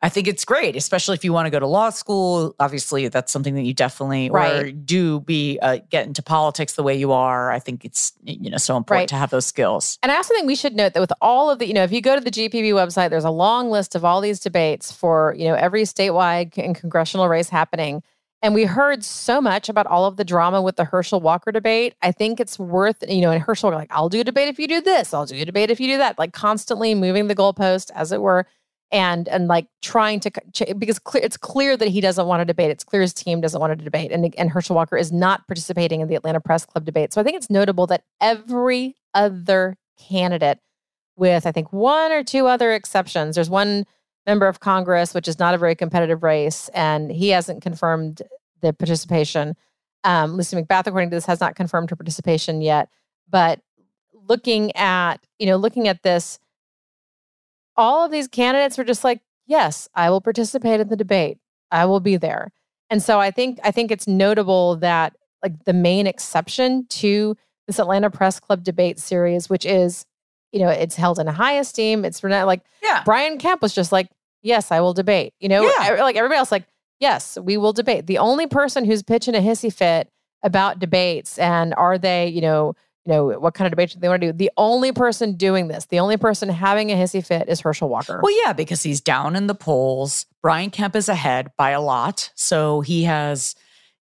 [0.06, 2.54] I think it's great, especially if you want to go to law school.
[2.60, 4.86] Obviously, that's something that you definitely or Right.
[4.86, 7.52] do be uh, get into politics the way you are.
[7.52, 9.10] I think it's you know so important Right.
[9.10, 9.98] to have those skills.
[10.04, 11.92] And I also think we should note that with all of the, you know, if
[11.92, 15.34] you go to the GPB website, there's a long list of all these debates for,
[15.38, 18.04] you know, every statewide and congressional race happening.
[18.44, 21.96] And we heard so much about all of the drama with the Herschel Walker debate.
[22.04, 24.68] I think it's worth, you know, and Herschel like, I'll do a debate if you
[24.68, 27.90] do this, I'll do a debate if you do that, like constantly moving the goalpost,
[27.96, 28.46] as it were,
[28.96, 30.32] and and like trying to
[30.78, 32.72] because clear, it's clear that he doesn't want to debate.
[32.72, 36.00] It's clear his team doesn't want to debate, and and Herschel Walker is not participating
[36.00, 37.12] in the Atlanta Press Club debate.
[37.12, 40.60] So I think it's notable that every other candidate,
[41.18, 43.86] with I think one or two other exceptions, there's one
[44.26, 48.22] member of Congress, which is not a very competitive race, and he hasn't confirmed
[48.62, 49.58] the participation.
[50.06, 52.90] Um, Lucy McBath, according to this, has not confirmed her participation yet.
[53.30, 53.60] But
[54.14, 56.40] looking at, you know, looking at this,
[57.78, 61.38] all of these candidates were just like, yes, I will participate in the debate.
[61.72, 62.52] I will be there.
[62.90, 67.36] And so I think I think it's notable that like the main exception to
[67.68, 70.06] this Atlanta Press Club debate series, which is,
[70.52, 72.06] you know, it's held in high esteem.
[72.06, 73.02] It's like Yeah.
[73.06, 74.08] Brian Kemp was just like,
[74.44, 75.34] yes, I will debate.
[75.40, 76.02] You know, Yeah.
[76.04, 76.66] Like everybody else, like,
[77.00, 78.06] yes, we will debate.
[78.08, 80.10] The only person who's pitching a hissy fit
[80.44, 82.76] about debates and are they, you know,
[83.06, 84.38] you know, what kind of debate do they want to do?
[84.38, 88.20] The only person doing this, the only person having a hissy fit is Herschel Walker.
[88.22, 90.26] Well, yeah, because he's down in the polls.
[90.42, 93.56] Brian Kemp is ahead by a lot, so he has,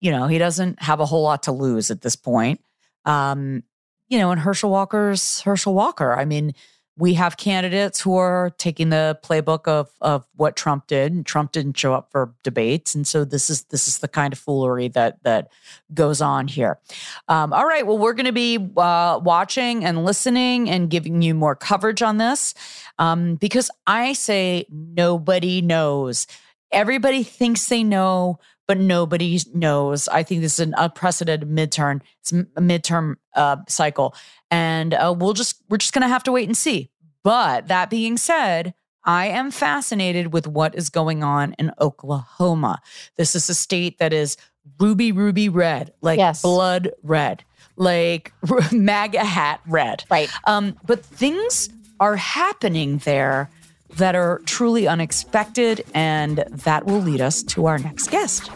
[0.00, 2.60] you know, he doesn't have a whole lot to lose at this point.
[3.06, 3.62] Um,
[4.08, 6.12] you know, and Herschel Walker's Herschel Walker.
[6.12, 6.52] I mean,
[7.00, 11.76] we have candidates who are taking the playbook of of what Trump did, Trump didn't
[11.76, 15.22] show up for debates, and so this is this is the kind of foolery that
[15.22, 15.50] that
[15.94, 16.78] goes on here.
[17.26, 21.34] Um, all right, well, we're going to be uh, watching and listening and giving you
[21.34, 22.54] more coverage on this
[22.98, 26.26] um, because I say nobody knows.
[26.70, 28.38] Everybody thinks they know,
[28.70, 30.06] but nobody knows.
[30.06, 34.14] I think this is an unprecedented midterm, it's a midterm uh, cycle,
[34.48, 36.88] and uh, we'll just we're just going to have to wait and see.
[37.24, 42.80] But that being said, I am fascinated with what is going on in Oklahoma.
[43.16, 44.36] This is a state that is
[44.78, 46.42] ruby, ruby red, like Yes.
[46.42, 47.42] blood red,
[47.74, 48.32] like
[48.70, 50.04] MAGA hat red.
[50.08, 50.30] Right.
[50.44, 53.50] Um, but things are happening there
[53.96, 58.50] that are truly unexpected, and that will lead us to our next guest.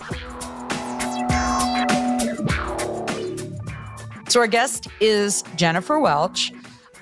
[4.29, 6.53] So, our guest is Jennifer Welch.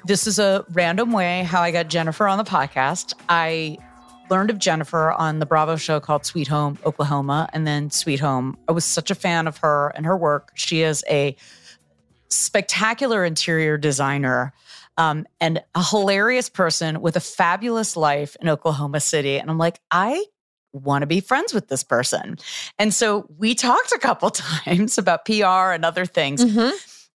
[0.04, 3.14] This is a random way how I got Jennifer on the podcast.
[3.28, 3.78] I
[4.28, 8.56] learned of Jennifer on the Bravo show called Sweet Home Oklahoma and then Sweet Home.
[8.68, 10.52] I was such a fan of her and her work.
[10.54, 11.36] She is a
[12.28, 14.52] spectacular interior designer
[14.96, 19.38] um, and a hilarious person with a fabulous life in Oklahoma City.
[19.38, 20.24] And I'm like, I
[20.72, 22.38] want to be friends with this person.
[22.78, 24.30] And so we talked a couple
[24.64, 26.42] times about PR and other things.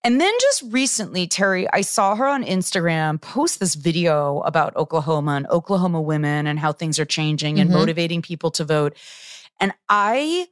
[0.04, 5.32] And then just recently, Terry, I saw her on Instagram post this video about Oklahoma
[5.34, 7.74] and Oklahoma women and how things are changing and Mhm.
[7.74, 8.96] motivating people to vote.
[9.60, 10.48] And I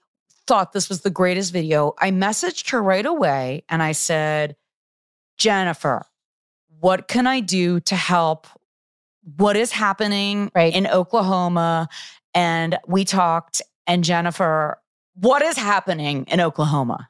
[0.48, 1.94] thought this was the greatest video.
[2.00, 4.56] I messaged her right away and I said,
[5.38, 6.06] Jennifer,
[6.86, 8.46] what can I do to help?
[9.38, 11.90] What is happening in Oklahoma?
[12.36, 14.78] And we talked, and Jennifer,
[15.16, 17.10] what is happening in Oklahoma?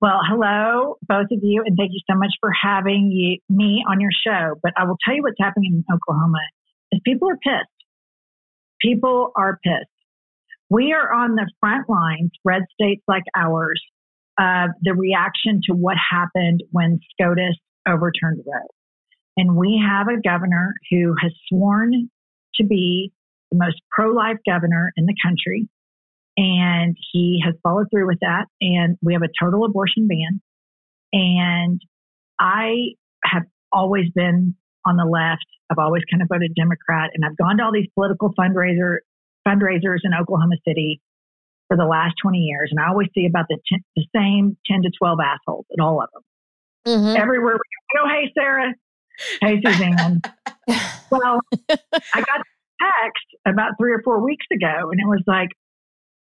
[0.00, 4.00] Well, hello, both of you, and thank you so much for having you, me on
[4.00, 4.54] your show.
[4.62, 6.38] But I will tell you what's happening in Oklahoma
[6.92, 7.66] is people are pissed.
[8.80, 9.90] People are pissed.
[10.70, 13.82] We are on the front lines, red states like ours,
[14.38, 17.58] of the reaction to what happened when SCOTUS
[17.88, 18.68] overturned Roe.
[19.36, 22.10] And we have a governor who has sworn
[22.56, 23.12] to be
[23.50, 25.68] the most pro life governor in the country
[26.36, 28.44] and he has followed through with that.
[28.60, 30.40] And we have a total abortion ban.
[31.12, 31.80] And
[32.38, 32.94] I
[33.24, 35.46] have always been on the left.
[35.70, 38.98] I've always kind of voted Democrat, and I've gone to all these political fundraiser
[39.48, 41.00] fundraisers in Oklahoma City
[41.68, 44.82] for the last 20 years, and I always see about the, ten, the same 10
[44.82, 46.22] to 12 assholes at all of them.
[46.86, 47.16] Mm-hmm.
[47.20, 48.72] Everywhere we go, hey, Sarah.
[49.40, 50.22] Hey, Suzanne.
[51.10, 52.44] well, I got a
[52.80, 55.50] text about three or four weeks ago, and it was like,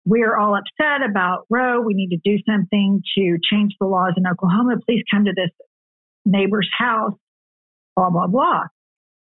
[0.04, 1.80] we're all upset about Roe.
[1.80, 4.76] We need to do something to change the laws in Oklahoma.
[4.86, 5.50] Please come to this
[6.24, 7.12] neighbor's house,
[7.94, 8.62] blah, blah, blah.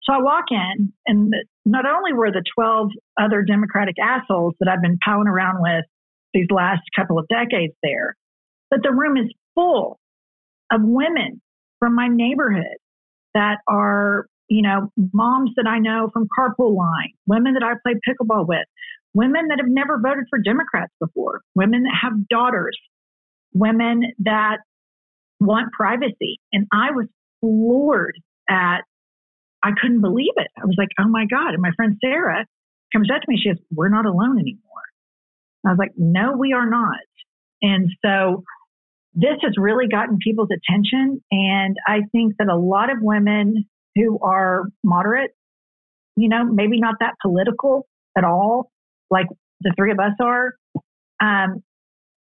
[0.02, 1.32] So I walk in, and
[1.64, 5.86] not only were the 12 other Democratic assholes that I've been palling around with
[6.34, 8.14] these last couple of decades there,
[8.70, 9.98] but the room is full
[10.70, 11.40] of women
[11.78, 12.76] from my neighborhood
[13.34, 17.98] that are, you know, moms that I know from carpool line, women that I play
[18.08, 18.66] pickleball with,
[19.12, 22.78] women that have never voted for Democrats before, women that have daughters,
[23.52, 24.58] women that
[25.40, 26.40] want privacy.
[26.52, 27.06] And I was
[27.40, 28.18] floored
[28.48, 28.78] at,
[29.62, 30.48] I couldn't believe it.
[30.60, 31.54] I was like, oh my God.
[31.54, 32.44] And my friend Sarah
[32.92, 34.60] comes up to me, she goes, we're not alone anymore.
[35.66, 36.98] I was like, no, we are not.
[37.62, 38.44] And so
[39.14, 41.22] this has really gotten people's attention.
[41.30, 45.30] And I think that a lot of women who are moderate,
[46.16, 47.86] you know, maybe not that political
[48.18, 48.70] at all,
[49.10, 49.26] like
[49.60, 50.54] the three of us are,
[51.20, 51.62] um,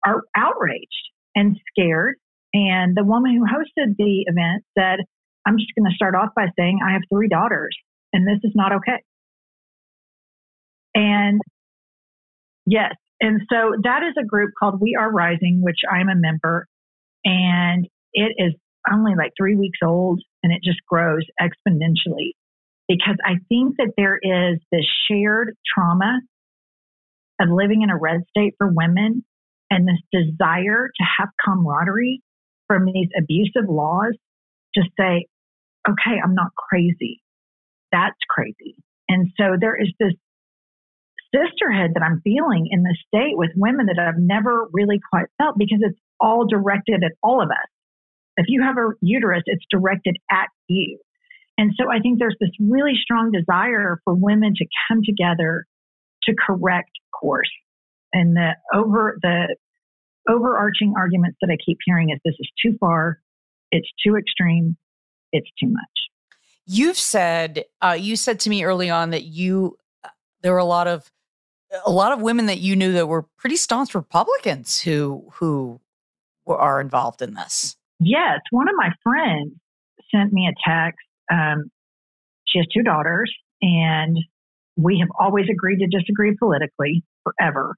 [0.05, 0.87] are outraged
[1.35, 2.15] and scared.
[2.53, 4.99] And the woman who hosted the event said,
[5.45, 7.75] I'm just going to start off by saying I have three daughters
[8.13, 9.03] and this is not okay.
[10.95, 11.41] And
[12.65, 16.67] yes, and so that is a group called We Are Rising, which I'm a member,
[17.25, 18.53] and it is
[18.91, 22.31] only like three weeks old and it just grows exponentially
[22.87, 26.21] because I think that there is this shared trauma
[27.41, 29.23] of living in a red state for women
[29.69, 32.21] and this desire to have camaraderie
[32.67, 34.13] from these abusive laws
[34.75, 35.27] to say,
[35.87, 37.21] okay, I'm not crazy.
[37.91, 38.75] That's crazy.
[39.09, 40.13] And so there is this
[41.33, 45.57] sisterhood that I'm feeling in the state with women that I've never really quite felt
[45.57, 47.69] because it's all directed at all of us.
[48.37, 50.99] If you have a uterus, it's directed at you.
[51.57, 55.65] And so I think there's this really strong desire for women to come together
[56.23, 57.49] to correct course.
[58.13, 59.55] And the over the
[60.29, 63.19] overarching arguments that I keep hearing is this is too far,
[63.71, 64.77] it's too extreme,
[65.31, 65.83] it's too much.
[66.65, 70.09] You've said uh, you said to me early on that you uh,
[70.41, 71.11] there were a lot of
[71.85, 75.79] a lot of women that you knew that were pretty staunch Republicans who who
[76.55, 77.75] are involved in this.
[77.99, 79.53] Yes, one of my friends
[80.13, 80.99] sent me a text.
[81.31, 81.71] Um,
[82.47, 84.17] she has two daughters, and
[84.77, 87.75] we have always agreed to disagree politically forever.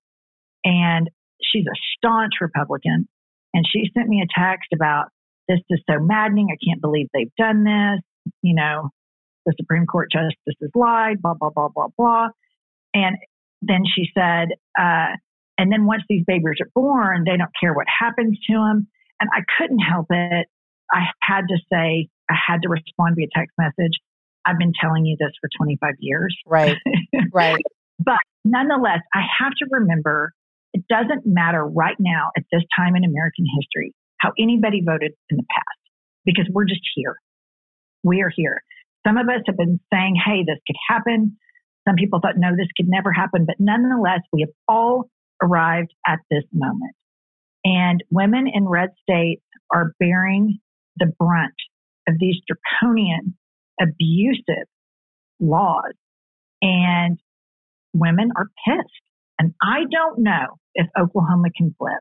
[0.63, 1.09] And
[1.41, 3.07] she's a staunch Republican.
[3.53, 5.05] And she sent me a text about
[5.47, 6.49] this is so maddening.
[6.51, 8.33] I can't believe they've done this.
[8.43, 8.89] You know,
[9.45, 12.27] the Supreme Court justice has lied, blah, blah, blah, blah, blah.
[12.93, 13.17] And
[13.61, 15.15] then she said, uh,
[15.59, 18.87] and then once these babies are born, they don't care what happens to them.
[19.19, 20.47] And I couldn't help it.
[20.89, 23.99] I had to say, I had to respond via text message.
[24.45, 26.35] I've been telling you this for 25 years.
[26.47, 26.77] Right.
[27.33, 27.61] Right.
[27.99, 30.31] but nonetheless, I have to remember
[30.73, 35.37] it doesn't matter right now at this time in American history how anybody voted in
[35.37, 35.79] the past
[36.23, 37.17] because we're just here.
[38.03, 38.63] We are here.
[39.05, 41.37] Some of us have been saying, hey, this could happen.
[41.87, 43.45] Some people thought, no, this could never happen.
[43.45, 45.09] But nonetheless, we have all
[45.41, 46.95] arrived at this moment.
[47.63, 50.59] And women in red states are bearing
[50.97, 51.53] the brunt
[52.07, 53.37] of these draconian,
[53.81, 54.67] abusive
[55.39, 55.93] laws.
[56.61, 57.19] And
[57.93, 58.89] women are pissed.
[59.39, 61.99] And I don't know if Oklahoma can flip.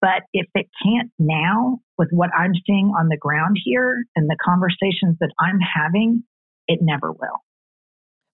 [0.00, 4.36] But if it can't now, with what I'm seeing on the ground here and the
[4.44, 6.24] conversations that I'm having,
[6.66, 7.42] it never will.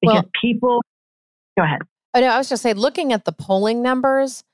[0.01, 0.83] Because well, people,
[1.57, 1.83] go ahead.
[2.15, 4.45] Oh, no, I was just saying, looking at the polling numbers,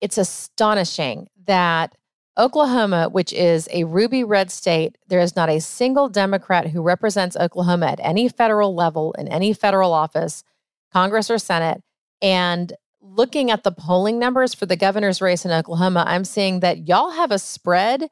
[0.00, 1.96] it's astonishing that
[2.38, 7.36] Oklahoma, which is a ruby red state, there is not a single Democrat who represents
[7.36, 10.44] Oklahoma at any federal level in any federal office,
[10.92, 11.82] Congress or Senate.
[12.22, 16.86] And looking at the polling numbers for the governor's race in Oklahoma, I'm seeing that
[16.86, 18.08] y'all have a spread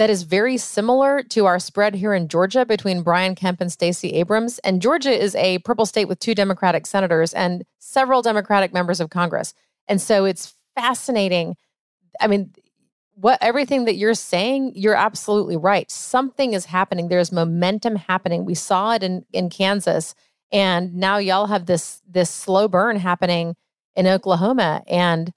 [0.00, 4.14] that is very similar to our spread here in Georgia between Brian Kemp and Stacey
[4.14, 4.58] Abrams.
[4.60, 9.10] And Georgia is a purple state with two Democratic senators and several Democratic members of
[9.10, 9.52] Congress.
[9.88, 11.54] And so it's fascinating.
[12.18, 12.50] I mean,
[13.12, 15.90] what everything that you're saying, you're absolutely right.
[15.90, 17.08] Something is happening.
[17.08, 18.46] There's momentum happening.
[18.46, 20.14] We saw it in in Kansas,
[20.50, 23.54] and now y'all have this this slow burn happening
[23.94, 24.82] in Oklahoma.
[24.86, 25.30] And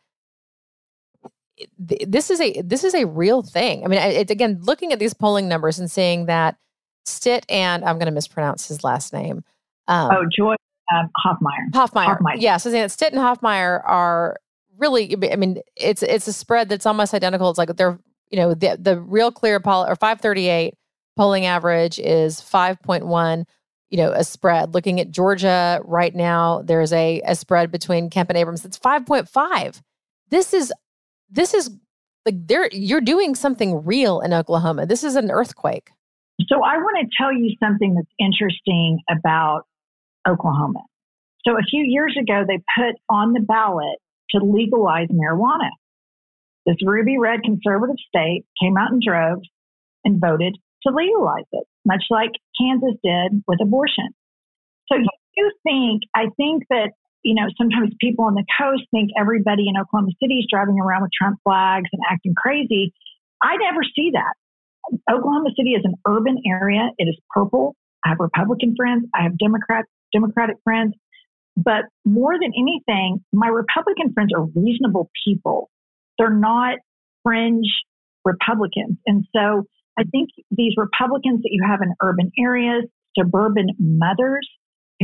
[1.78, 3.84] this is a this is a real thing.
[3.86, 6.58] I mean, it's again looking at these polling numbers and seeing that
[7.06, 9.44] Stitt and I'm going to mispronounce his last name.
[9.88, 10.56] Um, oh, Joy
[10.94, 11.72] um, Hoffmeyer.
[11.72, 12.18] Hoffmeyer.
[12.18, 12.36] Hoffmeyer.
[12.38, 12.58] Yeah.
[12.58, 14.38] So saying that Stitt and Hoffmeyer are
[14.78, 17.50] really, I mean, it's it's a spread that's almost identical.
[17.50, 18.00] It's like they're,
[18.30, 20.76] you know, the the real clear poll or 538
[21.16, 23.46] polling average is 5.1
[23.92, 28.32] you know a spread looking at georgia right now there's a, a spread between kemp
[28.32, 29.82] and abrams it's 5.5
[30.32, 30.74] this is
[31.34, 31.70] this is
[32.26, 34.86] like there you're doing something real in oklahoma.
[34.86, 35.92] This is an earthquake.
[36.48, 39.64] So i want to tell you something that's interesting about
[40.28, 40.84] oklahoma.
[41.46, 44.00] So a few years ago they put on the ballot
[44.32, 45.70] to legalize marijuana.
[46.66, 49.48] This ruby red conservative state came out in droves
[50.06, 54.10] and voted to legalize it, much like Kansas did with abortion.
[54.92, 54.98] So
[55.36, 56.92] you think, I think that,
[57.24, 61.04] you know, sometimes people on the coast think everybody in Oklahoma City is driving around
[61.04, 62.94] with Trump flags and acting crazy.
[63.42, 64.34] I never see that.
[65.10, 66.90] Oklahoma City is an urban area.
[66.98, 67.76] It is purple.
[68.06, 69.06] I have Republican friends.
[69.16, 70.94] I have Democrat Democratic friends.
[71.56, 75.70] But more than anything, my Republican friends are reasonable people.
[76.18, 76.80] They're not
[77.24, 77.68] fringe
[78.26, 78.98] Republicans.
[79.06, 79.64] And so
[79.98, 82.86] I think these Republicans that you have in urban areas,
[83.18, 84.48] suburban mothers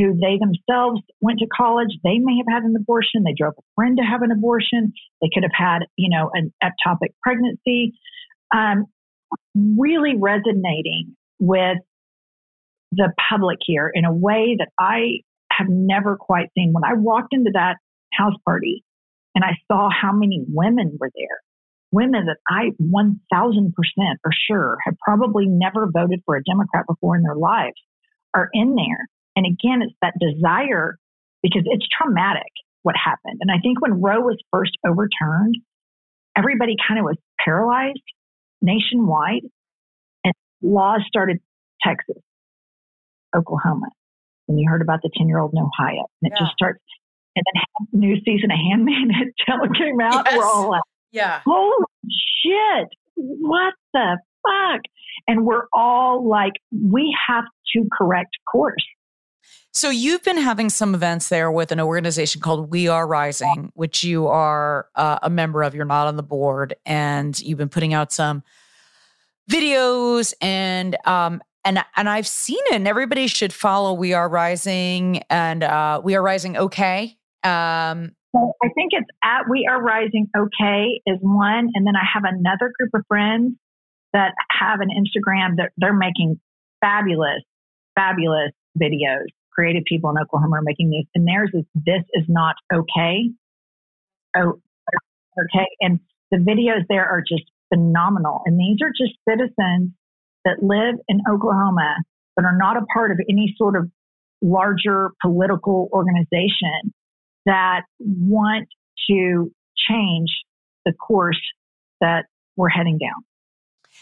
[0.00, 3.22] who they themselves went to college, they may have had an abortion.
[3.24, 4.92] They drove a friend to have an abortion.
[5.20, 7.92] They could have had, you know, an ectopic pregnancy.
[8.54, 8.86] Um,
[9.54, 11.78] really resonating with
[12.92, 15.20] the public here in a way that I
[15.52, 16.72] have never quite seen.
[16.72, 17.76] When I walked into that
[18.12, 18.84] house party
[19.34, 21.40] and I saw how many women were there,
[21.92, 23.72] women that I 1000%
[24.22, 27.80] for sure have probably never voted for a Democrat before in their lives
[28.34, 29.08] are in there.
[29.36, 30.98] And again, it's that desire
[31.42, 32.50] because it's traumatic
[32.82, 33.38] what happened.
[33.40, 35.56] And I think when Roe was first overturned,
[36.36, 38.00] everybody kind of was paralyzed
[38.62, 39.42] nationwide
[40.24, 41.38] and laws started
[41.82, 42.16] Texas,
[43.36, 43.86] Oklahoma.
[44.48, 46.06] And you heard about the 10 year old in Ohio.
[46.22, 46.44] And it yeah.
[46.44, 46.80] just starts.
[47.36, 50.26] And then new season of Handmaid's Tale came out.
[50.26, 50.36] Yes.
[50.36, 51.40] We're all like, yeah.
[51.44, 51.86] Holy
[52.42, 52.88] shit.
[53.14, 54.80] What the fuck?
[55.28, 58.84] And we're all like, we have to correct course.
[59.72, 64.02] So you've been having some events there with an organization called We Are Rising, which
[64.02, 65.74] you are uh, a member of.
[65.76, 68.42] You're not on the board, and you've been putting out some
[69.48, 72.74] videos and um and and I've seen it.
[72.74, 76.56] And everybody should follow We Are Rising and uh, We Are Rising.
[76.56, 81.68] Okay, um, so I think it's at We Are Rising OK is one.
[81.74, 83.54] And then I have another group of friends
[84.12, 86.40] that have an Instagram that they're making
[86.80, 87.42] fabulous,
[87.94, 89.26] fabulous videos.
[89.60, 91.04] Creative people in Oklahoma are making these.
[91.14, 93.28] And theirs is This Is Not Okay.
[94.34, 94.58] Oh,
[95.38, 95.66] okay.
[95.82, 96.00] And
[96.30, 98.40] the videos there are just phenomenal.
[98.46, 99.90] And these are just citizens
[100.46, 101.96] that live in Oklahoma
[102.36, 103.90] but are not a part of any sort of
[104.40, 106.94] larger political organization
[107.44, 108.66] that want
[109.10, 110.30] to change
[110.86, 111.40] the course
[112.00, 112.24] that
[112.56, 113.22] we're heading down.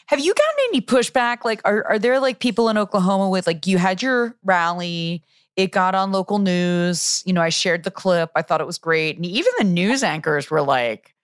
[0.07, 1.45] Have you gotten any pushback?
[1.45, 5.25] Like, are, are there like people in Oklahoma with like, you had your rally,
[5.59, 7.25] it got on local news.
[7.27, 8.31] You know, I shared the clip.
[8.37, 9.17] I thought it was great.
[9.17, 11.17] And even the news anchors were like,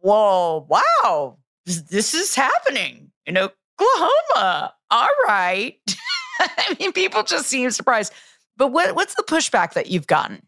[0.00, 1.36] whoa, wow,
[1.66, 4.72] this, is happening in Oklahoma.
[4.90, 5.78] All right.
[6.40, 8.14] I mean, people just seem surprised.
[8.56, 10.40] But what, what's the pushback that you've gotten?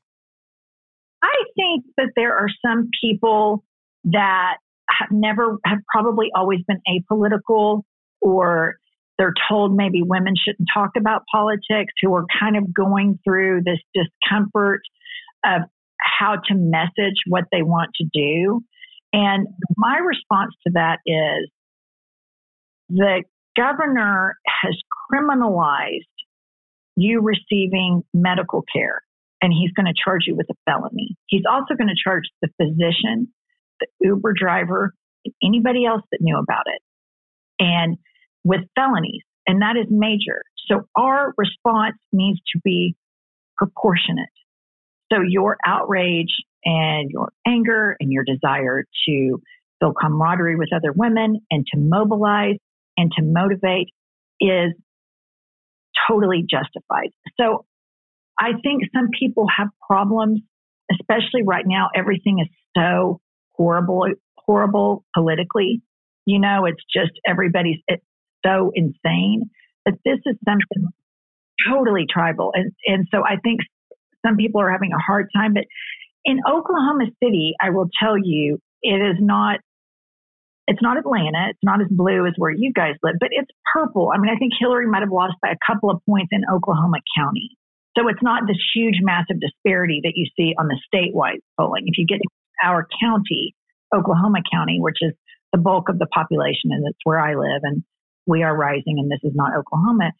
[1.23, 3.63] I think that there are some people
[4.05, 4.57] that
[4.89, 7.83] have never, have probably always been apolitical
[8.23, 8.77] or
[9.19, 13.79] they're told maybe women shouldn't talk about politics who are kind of going through this
[13.95, 14.81] discomfort
[15.45, 15.63] of
[16.01, 18.61] how to message what they want to do.
[19.13, 19.47] And
[19.77, 21.51] my response to that is
[22.91, 23.23] the
[23.57, 24.77] governor has
[25.11, 26.03] criminalized
[26.97, 29.03] you receiving medical care
[29.43, 31.17] and he's going to charge you with a felony.
[31.27, 33.29] He's also going to charge the physician,
[33.81, 34.93] the Uber driver,
[35.43, 36.81] anybody else that knew about it,
[37.59, 37.99] and
[38.47, 39.23] with felonies.
[39.47, 40.43] And that is major.
[40.69, 42.95] So our response needs to be
[43.57, 44.29] proportionate.
[45.13, 46.35] So your outrage
[46.65, 49.41] and your anger and your desire to
[49.81, 52.57] build camaraderie with other women and to mobilize
[52.97, 53.89] and to motivate
[54.41, 54.73] is
[56.09, 57.11] totally justified.
[57.39, 57.65] So
[58.39, 60.41] I think some people have problems,
[60.93, 61.89] especially right now.
[61.95, 63.21] Everything is so
[63.53, 65.83] horrible, horrible politically.
[66.27, 68.03] You know, it's just everybody's it's
[68.45, 69.51] so insane.
[69.85, 70.91] But this is something
[71.69, 73.61] totally tribal, and and so I think
[74.27, 75.55] some people are having a hard time.
[75.55, 75.65] But
[76.25, 79.61] in Oklahoma City, I will tell you, it is not
[80.69, 81.47] It's not Atlanta.
[81.51, 84.11] It's not as blue as where you guys live, but it's purple.
[84.13, 86.99] I mean, I think Hillary might have lost by a couple of points in Oklahoma
[87.17, 87.57] County.
[87.97, 91.85] So it's not this huge, massive disparity that you see on the statewide polling.
[91.87, 92.19] If you get
[92.63, 93.55] our county,
[93.95, 95.13] Oklahoma County, which is
[95.53, 97.85] the bulk of the population, and it's where I live, and
[98.27, 100.13] we are rising, and this is not Oklahoma.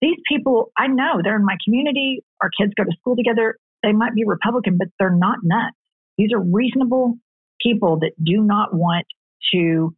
[0.00, 2.24] These people, I know they're in my community.
[2.40, 3.58] Our kids go to school together.
[3.82, 5.76] They might be Republican, but they're not nuts.
[6.16, 7.18] These are reasonable
[7.60, 9.06] people that do not want
[9.52, 9.94] to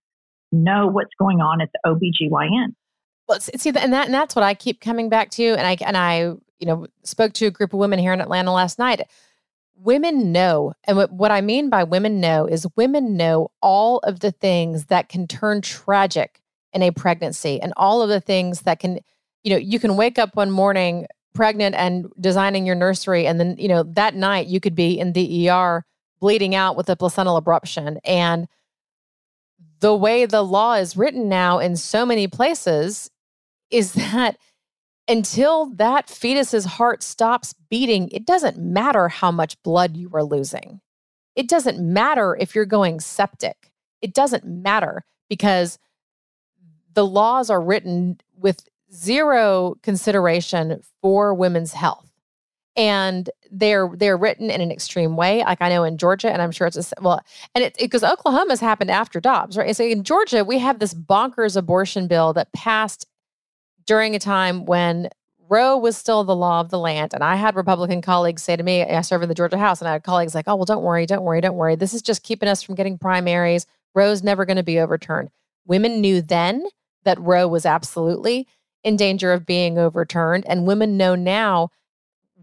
[0.52, 2.74] know what's going on at the OBGYN.
[3.28, 5.44] Well, see, and that and that's what I keep coming back to.
[5.44, 8.52] And I and I, you know, spoke to a group of women here in Atlanta
[8.52, 9.06] last night.
[9.76, 14.20] Women know, and what, what I mean by women know is women know all of
[14.20, 16.39] the things that can turn tragic
[16.72, 19.00] in a pregnancy, and all of the things that can,
[19.42, 23.56] you know, you can wake up one morning pregnant and designing your nursery, and then
[23.58, 25.84] you know that night you could be in the ER
[26.20, 28.46] bleeding out with a placental abruption, and
[29.80, 33.10] the way the law is written now in so many places
[33.70, 34.36] is that
[35.08, 40.80] until that fetus's heart stops beating, it doesn't matter how much blood you are losing.
[41.34, 43.72] It doesn't matter if you're going septic.
[44.02, 45.78] It doesn't matter because
[46.94, 52.10] the laws are written with zero consideration for women's health
[52.76, 55.40] and they're they're written in an extreme way.
[55.44, 57.20] Like I know in Georgia, and I'm sure it's a, well,
[57.54, 59.74] and it because Oklahoma's happened after Dobbs, right?
[59.74, 63.06] So in Georgia, we have this bonkers abortion bill that passed
[63.86, 65.08] during a time when
[65.48, 67.12] Roe was still the law of the land.
[67.12, 69.88] And I had Republican colleagues say to me, I serve in the Georgia House, and
[69.88, 71.74] I had colleagues like, oh, well, don't worry, don't worry, don't worry.
[71.74, 73.66] This is just keeping us from getting primaries.
[73.94, 75.28] Roe's never going to be overturned.
[75.66, 76.64] Women knew then
[77.04, 78.46] that Roe was absolutely
[78.82, 80.44] in danger of being overturned.
[80.46, 81.70] And women know now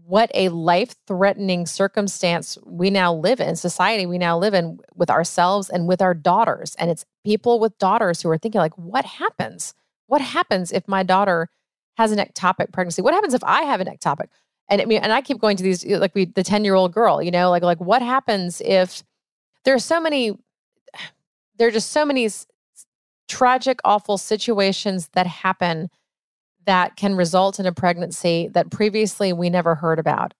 [0.08, 5.10] what a life threatening circumstance we now live in, society we now live in with
[5.10, 6.74] ourselves and with our daughters.
[6.78, 9.74] And it's people with daughters who are thinking, like, what happens?
[10.06, 11.50] What happens if my daughter
[11.98, 13.02] has an ectopic pregnancy?
[13.02, 14.28] What happens if I have an ectopic?
[14.70, 16.92] And I mean, and I keep going to these, like we, the 10 year old
[16.92, 19.02] girl, you know, like, like what happens if
[19.64, 20.38] there are so many,
[21.58, 22.28] there are just so many
[23.28, 25.90] tragic, awful situations that happen
[26.66, 30.34] that can result in a pregnancy that previously we never heard about.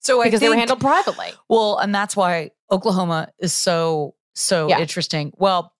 [0.00, 1.32] So because I think, they were handled privately.
[1.48, 4.78] Well, and that's why Oklahoma is so so Yeah.
[4.78, 5.32] interesting.
[5.36, 5.74] Well,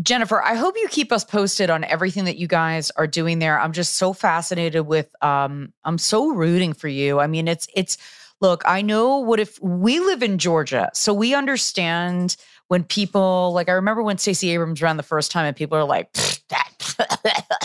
[0.00, 3.58] Jennifer, I hope you keep us posted on everything that you guys are doing there.
[3.58, 7.20] I'm just so fascinated with um I'm so rooting for you.
[7.20, 7.98] I mean, it's it's
[8.40, 12.36] look, I know what if we live in Georgia, so we understand
[12.68, 15.84] when people like I remember when Stacey Abrams ran the first time and people are
[15.84, 16.16] like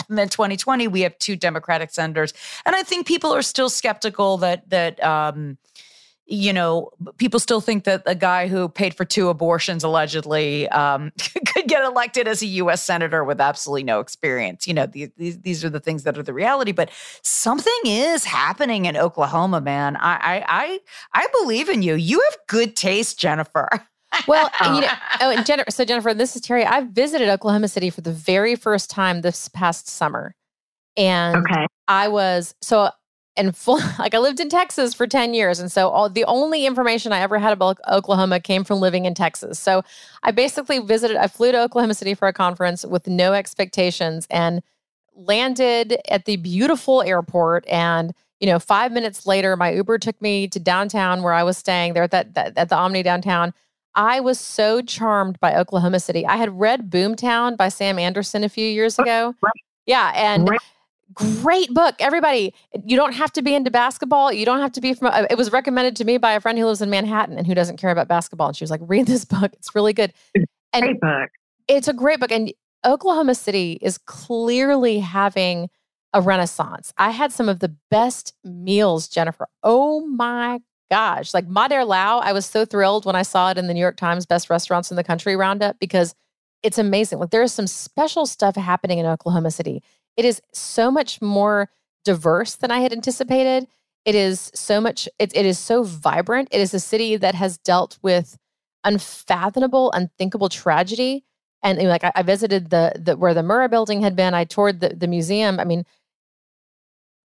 [0.08, 2.34] and then 2020 we have two democratic senators.
[2.66, 5.58] And i think people are still skeptical that that um
[6.26, 11.12] you know people still think that a guy who paid for two abortions allegedly um
[11.46, 14.66] could get elected as a us senator with absolutely no experience.
[14.66, 16.72] You know these, these these are the things that are the reality.
[16.72, 16.90] But
[17.22, 19.96] something is happening in oklahoma man.
[19.96, 20.80] I i i,
[21.12, 21.94] I believe in you.
[21.94, 23.68] You have good taste jennifer
[24.26, 24.88] Well, you know,
[25.20, 26.64] oh, and Jennifer, so Jennifer, this is Terry.
[26.64, 30.34] I visited Oklahoma City for the very first time this past summer.
[30.96, 31.66] And Okay.
[31.88, 32.90] I was so
[33.36, 35.58] in full like I lived in Texas for 10 years.
[35.58, 39.14] And so all the only information I ever had about Oklahoma came from living in
[39.14, 39.58] Texas.
[39.58, 39.82] So
[40.22, 44.62] I basically visited, I flew to Oklahoma City for a conference with no expectations and
[45.16, 50.48] landed at the beautiful airport and you know, five minutes later, my Uber took me
[50.48, 53.54] to downtown where I was staying there at that, that at the Omni downtown.
[53.96, 56.26] I was so charmed by Oklahoma City.
[56.26, 59.34] I had read Boomtown by Sam Anderson a few years ago.
[59.86, 60.48] Yeah, and
[61.12, 61.94] great book.
[62.00, 64.32] Everybody, you don't have to be into basketball.
[64.32, 65.08] You don't have to be from.
[65.08, 67.54] uh, It was recommended to me by a friend who lives in Manhattan and who
[67.54, 68.48] doesn't care about basketball.
[68.48, 69.52] And she was like, "Read this book.
[69.54, 70.12] It's really good."
[70.72, 71.30] And Great book.
[71.68, 72.32] it's a great book.
[72.32, 72.52] And
[72.84, 75.70] Oklahoma City is clearly having
[76.12, 76.92] a renaissance.
[76.96, 79.46] I had some of the best meals, Jennifer.
[79.62, 80.60] Oh my
[80.90, 81.34] gosh.
[81.34, 83.80] Like Ma Der Lao, I was so thrilled when I saw it in the New
[83.80, 86.14] York Times Best Restaurants in the Country Roundup because
[86.62, 87.18] it's amazing.
[87.18, 89.82] Like there is some special stuff happening in Oklahoma City.
[90.16, 91.68] It is so much more
[92.04, 93.66] diverse than I had anticipated.
[94.04, 96.48] It is so much, it, it is so vibrant.
[96.52, 98.36] It is a city that has dealt with
[98.84, 101.24] unfathomable, unthinkable tragedy.
[101.62, 104.34] And you know, like I, I visited the, the where the Murrah building had been.
[104.34, 105.58] I toured the, the museum.
[105.58, 105.84] I mean,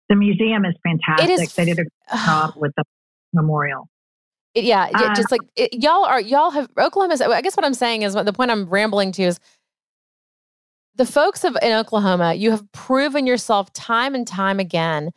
[0.08, 1.30] The museum is fantastic.
[1.30, 2.84] is they did a job with the
[3.34, 3.88] memorial.
[4.54, 7.20] Yeah, yeah, Uh, just like it, y'all are, y'all have Oklahoma's.
[7.20, 9.40] I guess what I'm saying is the point I'm rambling to is
[10.94, 12.34] the folks of in Oklahoma.
[12.34, 15.10] You have proven yourself time and time again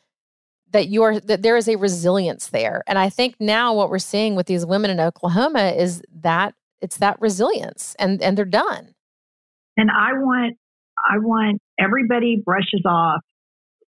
[0.72, 4.00] that you are that there is a resilience there, and I think now what we're
[4.00, 8.96] seeing with these women in Oklahoma is that it's that resilience, and and they're done.
[9.78, 10.58] And I want,
[11.08, 13.22] I want everybody brushes off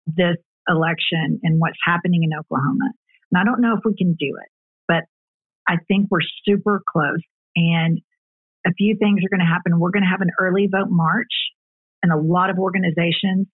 [0.06, 0.36] this
[0.68, 2.90] election and what's happening in Oklahoma.
[3.32, 4.48] And I don't know if we can do it,
[4.86, 5.04] but
[5.66, 7.20] I think we're super close.
[7.56, 8.00] And
[8.66, 9.78] a few things are going to happen.
[9.78, 11.32] We're going to have an early vote march
[12.02, 13.46] and a lot of organizations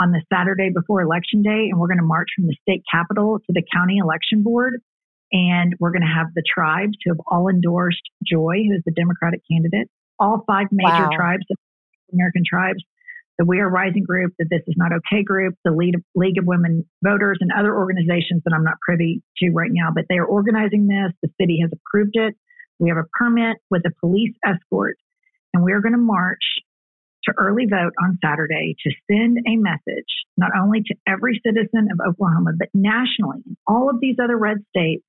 [0.00, 1.68] on the Saturday before election day.
[1.70, 4.80] And we're going to march from the state capitol to the county election board.
[5.32, 9.42] And we're going to have the tribes who have all endorsed Joy, who's the Democratic
[9.50, 11.16] candidate, all five major Wow.
[11.16, 11.44] tribes,
[12.12, 12.82] American tribes,
[13.38, 16.38] the We Are Rising group, the This Is Not Okay group, the League of, League
[16.38, 19.88] of Women Voters, and other organizations that I'm not privy to right now.
[19.94, 21.12] But they are organizing this.
[21.22, 22.34] The city has approved it.
[22.78, 24.96] We have a permit with a police escort,
[25.54, 26.42] and we are going to march
[27.24, 32.00] to early vote on Saturday to send a message not only to every citizen of
[32.06, 35.04] Oklahoma, but nationally in all of these other red states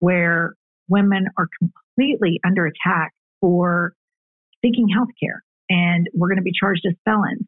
[0.00, 0.54] where
[0.88, 3.94] women are completely under attack for
[4.64, 7.46] seeking health care and we're going to be charged as felons.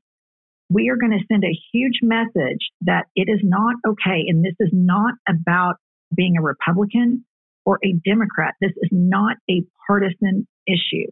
[0.70, 4.24] We are going to send a huge message that it is not okay.
[4.28, 5.76] And this is not about
[6.14, 7.24] being a Republican
[7.64, 8.54] or a Democrat.
[8.60, 11.08] This is not a partisan issue.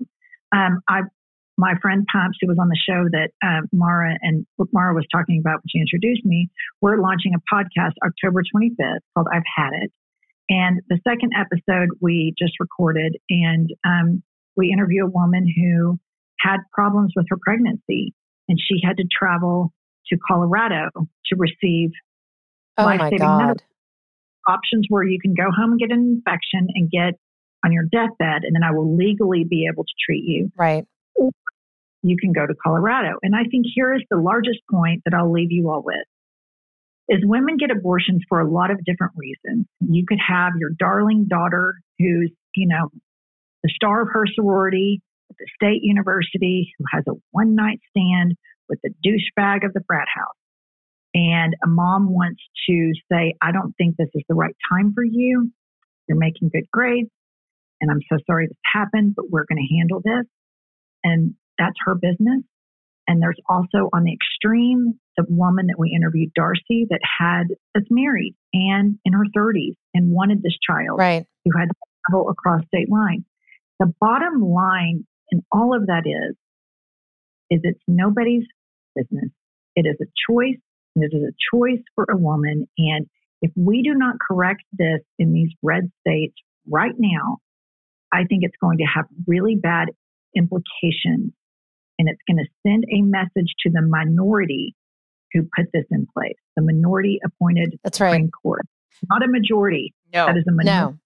[0.55, 1.03] Um, I,
[1.57, 5.41] my friend Pumps, who was on the show that uh, Mara and Mara was talking
[5.41, 6.49] about when she introduced me,
[6.83, 9.93] we're launching a podcast October 25th called I've Had It.
[10.49, 14.23] And the second episode we just recorded, and um,
[14.57, 15.99] we interview a woman who
[16.41, 18.15] had problems with her pregnancy,
[18.49, 19.73] and she had to travel
[20.09, 21.91] to Colorado to receive
[22.79, 23.39] Oh my life-saving God.
[23.39, 23.67] medical
[24.47, 27.15] options where you can go home and get an infection and get
[27.65, 30.53] on your deathbed, and then I will legally be able to treat you.
[30.57, 30.85] Right.
[31.17, 31.31] Or
[32.03, 33.19] you can go to Colorado.
[33.23, 35.97] And I think here is the largest point that I'll leave you all with.
[37.09, 39.67] Is women get abortions for a lot of different reasons.
[39.81, 42.91] You could have your darling daughter who's, you know,
[43.63, 45.01] the star of her sorority
[45.31, 48.35] at the state university who has a one night stand
[48.69, 50.35] with the douchebag of the frat house.
[51.15, 55.05] And a mom wants to say, I don't think this is the right time for
[55.05, 55.51] you.
[56.09, 57.11] You're making good grades.
[57.81, 60.27] And I'm so sorry this happened, but we're going to handle this.
[61.05, 62.43] And that's her business.
[63.09, 67.87] And there's also on the extreme, the woman that we interviewed, Darcy, that had, that's
[67.89, 71.25] married and in her 30s and wanted this child Right.
[71.45, 71.75] who had to
[72.11, 73.25] travel across state lines.
[73.79, 76.37] The bottom line in all of that is,
[77.51, 78.45] is it's nobody's
[78.95, 79.31] business.
[79.75, 80.59] It is a choice,
[80.95, 82.67] and it is a choice for a woman.
[82.79, 83.07] And
[83.43, 86.35] if we do not correct this in these red states
[86.69, 87.39] right now,
[88.13, 89.89] I think it's going to have really bad
[90.35, 91.33] implications.
[91.99, 94.75] And it's going to send a message to the minority
[95.33, 98.11] who put this in place, the minority appointed That's right.
[98.11, 98.67] Supreme Court,
[99.09, 99.95] not a majority.
[100.13, 100.27] No.
[100.27, 100.95] That is a minority.
[100.95, 100.99] No.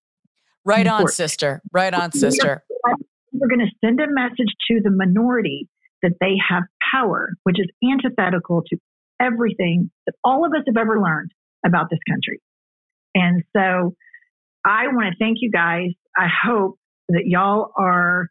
[0.64, 1.12] Right on, Court.
[1.12, 1.62] sister.
[1.72, 2.64] Right on, sister.
[3.32, 5.68] We're going to send a message to the minority
[6.02, 8.76] that they have power, which is antithetical to
[9.20, 11.30] everything that all of us have ever learned
[11.64, 12.40] about this country.
[13.14, 13.94] And so
[14.64, 15.90] I want to thank you guys.
[16.16, 16.78] I hope
[17.08, 18.28] that y'all are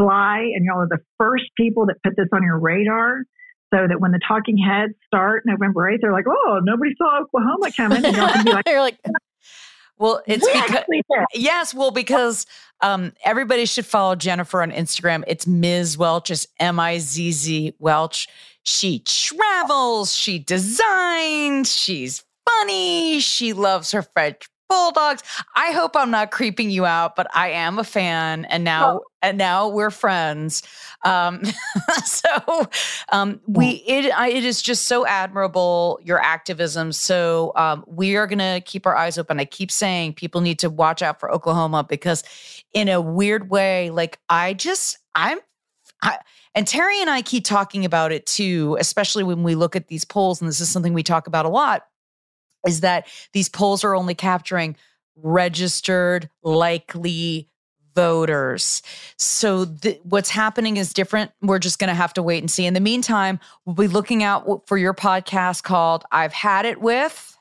[0.00, 3.22] sly and y'all are the first people that put this on your radar
[3.72, 7.72] so that when the talking heads start November 8th, they're like, oh, nobody saw Oklahoma
[7.76, 8.04] coming.
[8.04, 8.98] And y'all can be like, You're like,
[9.98, 10.44] Well, it's
[10.88, 12.46] "We because yes, well, because
[12.80, 15.24] um, everybody should follow Jennifer on Instagram.
[15.26, 15.96] It's Ms.
[15.96, 18.28] Welch, it's M I Z Z Welch.
[18.64, 25.22] She travels, she designs, she's funny, she loves her French bulldogs.
[25.54, 29.38] I hope I'm not creeping you out, but I am a fan, and now and
[29.38, 30.62] now we're friends.
[31.04, 31.42] Um,
[32.04, 32.68] so
[33.10, 36.92] um, we it I, it is just so admirable your activism.
[36.92, 39.40] So um, we are gonna keep our eyes open.
[39.40, 42.24] I keep saying people need to watch out for Oklahoma because,
[42.72, 45.38] in a weird way, like I just I'm.
[46.02, 46.18] I,
[46.54, 50.04] and Terry and I keep talking about it too, especially when we look at these
[50.04, 51.86] polls, and this is something we talk about a lot,
[52.66, 54.76] is that these polls are only capturing
[55.16, 57.48] registered, likely
[57.94, 58.82] voters.
[59.16, 61.30] So th- what's happening is different.
[61.40, 62.66] We're just going to have to wait and see.
[62.66, 67.36] In the meantime, we'll be looking out for your podcast called I've Had It With.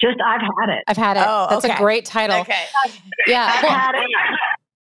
[0.00, 0.82] Just I've had it.
[0.88, 1.24] I've had it.
[1.26, 1.74] Oh, That's okay.
[1.74, 2.40] a great title.
[2.40, 2.64] Okay.
[3.26, 3.52] Yeah.
[3.54, 4.06] I've had it.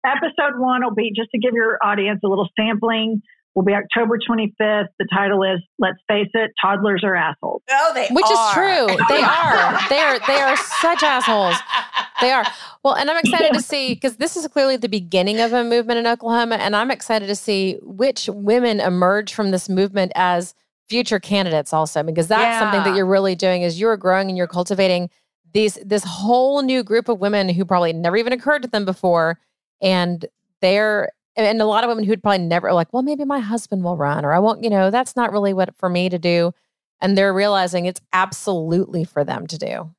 [0.05, 3.21] Episode one will be just to give your audience a little sampling.
[3.55, 4.87] Will be October 25th.
[4.99, 8.13] The title is "Let's Face It: Toddlers Are Assholes." Oh, they are.
[8.13, 8.87] which is true.
[9.09, 9.89] They are.
[9.89, 10.19] They are.
[10.27, 11.55] They are such assholes.
[12.21, 12.45] They are.
[12.83, 15.99] Well, and I'm excited to see because this is clearly the beginning of a movement
[15.99, 20.53] in Oklahoma, and I'm excited to see which women emerge from this movement as
[20.87, 21.73] future candidates.
[21.73, 25.09] Also, because that's something that you're really doing is you're growing and you're cultivating
[25.53, 29.39] these this whole new group of women who probably never even occurred to them before,
[29.81, 30.25] and
[30.61, 31.09] they're
[31.39, 33.97] and, and a lot of women who'd probably never like, well, maybe my husband will
[33.97, 34.63] run, or I won't.
[34.63, 36.53] You know, that's not really what for me to do.
[37.01, 39.89] And they're realizing it's absolutely for them to do.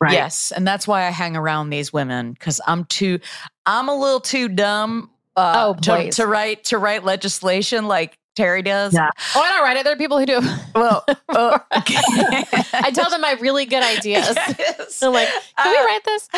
[0.00, 0.12] Right.
[0.12, 3.18] Yes, and that's why I hang around these women because I'm too,
[3.64, 5.10] I'm a little too dumb.
[5.34, 8.94] Uh, Oh, to, to write to write legislation like Terry does.
[8.94, 9.10] Yeah.
[9.34, 9.84] Oh, I don't write it.
[9.84, 10.40] There are people who do.
[10.74, 14.36] Well, uh, I tell them I have really good ideas.
[14.58, 15.02] Yes.
[15.02, 15.28] I'm like,
[15.58, 16.28] can we Uh, write this?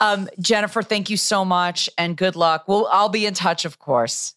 [0.00, 2.64] Um, Jennifer, thank you so much and good luck.
[2.66, 4.34] Well, I'll be in touch, of course.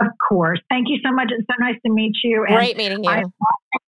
[0.00, 0.60] Of course.
[0.68, 1.28] Thank you so much.
[1.30, 2.44] It's so nice to meet you.
[2.44, 3.10] And Great meeting you.
[3.10, 3.22] I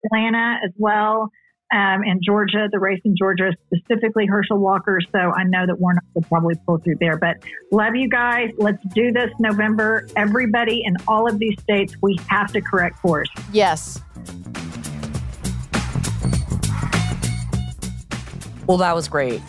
[0.04, 1.30] Atlanta as well,
[1.72, 4.98] um, and Georgia, the race in Georgia, specifically Herschel Walker.
[5.10, 7.16] So I know that Warnock will probably pull through there.
[7.16, 7.38] But
[7.70, 8.50] love you guys.
[8.58, 10.06] Let's do this November.
[10.16, 13.28] Everybody in all of these states, we have to correct course.
[13.52, 14.00] Yes.
[18.66, 19.40] Well, that was great.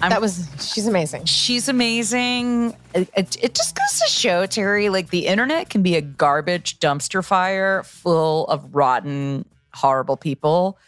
[0.00, 1.26] I'm- that was, she's amazing.
[1.26, 2.74] She's amazing.
[2.94, 6.80] It, it, it just goes to show, Terry, like the internet can be a garbage
[6.80, 10.78] dumpster fire full of rotten, horrible people,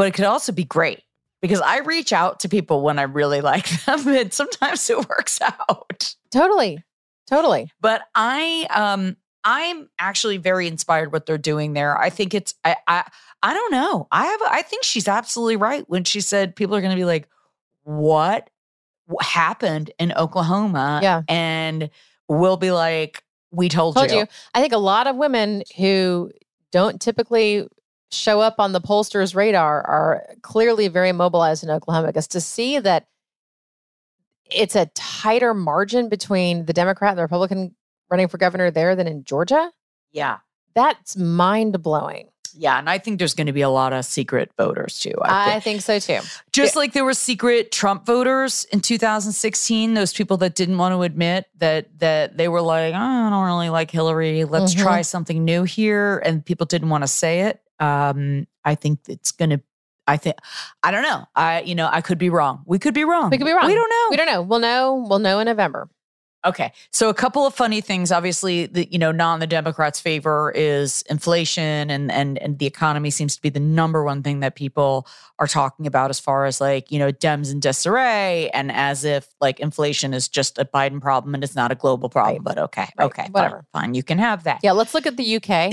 [0.00, 1.02] but it could also be great
[1.42, 5.38] because I reach out to people when I really like them, and sometimes it works
[5.42, 6.14] out.
[6.30, 6.82] Totally.
[7.28, 7.70] Totally.
[7.82, 11.98] But I, um, I'm actually very inspired what they're doing there.
[11.98, 13.04] I think it's, I, I,
[13.42, 14.08] I don't know.
[14.10, 17.04] I have, I think she's absolutely right when she said people are going to be
[17.04, 17.28] like,
[17.82, 18.48] what
[19.20, 21.00] happened in Oklahoma?
[21.02, 21.24] Yeah.
[21.28, 21.90] And
[22.26, 24.26] we'll be like, we told, Told you.
[24.54, 26.30] I think a lot of women who
[26.72, 27.68] don't typically
[28.12, 32.78] show up on the pollster's radar are clearly very mobilized in Oklahoma because to see
[32.78, 33.06] that
[34.50, 37.74] it's a tighter margin between the Democrat and the Republican
[38.10, 39.70] running for governor there than in Georgia,
[40.12, 40.38] Yeah.
[40.74, 42.28] that's mind blowing.
[42.52, 42.76] Yeah.
[42.80, 45.14] And I think there's going to be a lot of secret voters too.
[45.22, 45.84] I I think.
[45.84, 46.26] think so too.
[46.52, 51.02] Just like there were secret Trump voters in 2016, those people that didn't want to
[51.02, 54.44] admit that that they were like, oh, I don't really like Hillary.
[54.44, 54.82] Let's Mhm.
[54.82, 57.60] try something new here, and people didn't want to say it.
[57.80, 59.60] Um, I think it's gonna.
[60.06, 60.36] I think
[60.82, 61.24] I don't know.
[61.36, 62.62] I you know I could be wrong.
[62.66, 63.30] We could be wrong.
[63.30, 63.66] We could be wrong.
[63.66, 64.06] We don't know.
[64.10, 64.42] We don't know.
[64.42, 65.06] We'll know.
[65.08, 65.88] We'll know in November.
[66.44, 66.72] Okay.
[66.90, 68.10] So a couple of funny things.
[68.10, 72.66] Obviously, the you know, not in the Democrats' favor is inflation and and and the
[72.66, 75.06] economy seems to be the number one thing that people
[75.40, 79.26] are talking about as far as like, you know, Dems in disarray and as if
[79.40, 82.42] like inflation is just a Biden problem and it's not a global problem.
[82.42, 82.88] But okay.
[82.98, 83.06] Right.
[83.06, 83.28] Okay.
[83.30, 83.64] Whatever.
[83.72, 83.94] Fine.
[83.94, 84.60] You can have that.
[84.62, 85.72] Yeah, let's look at the UK.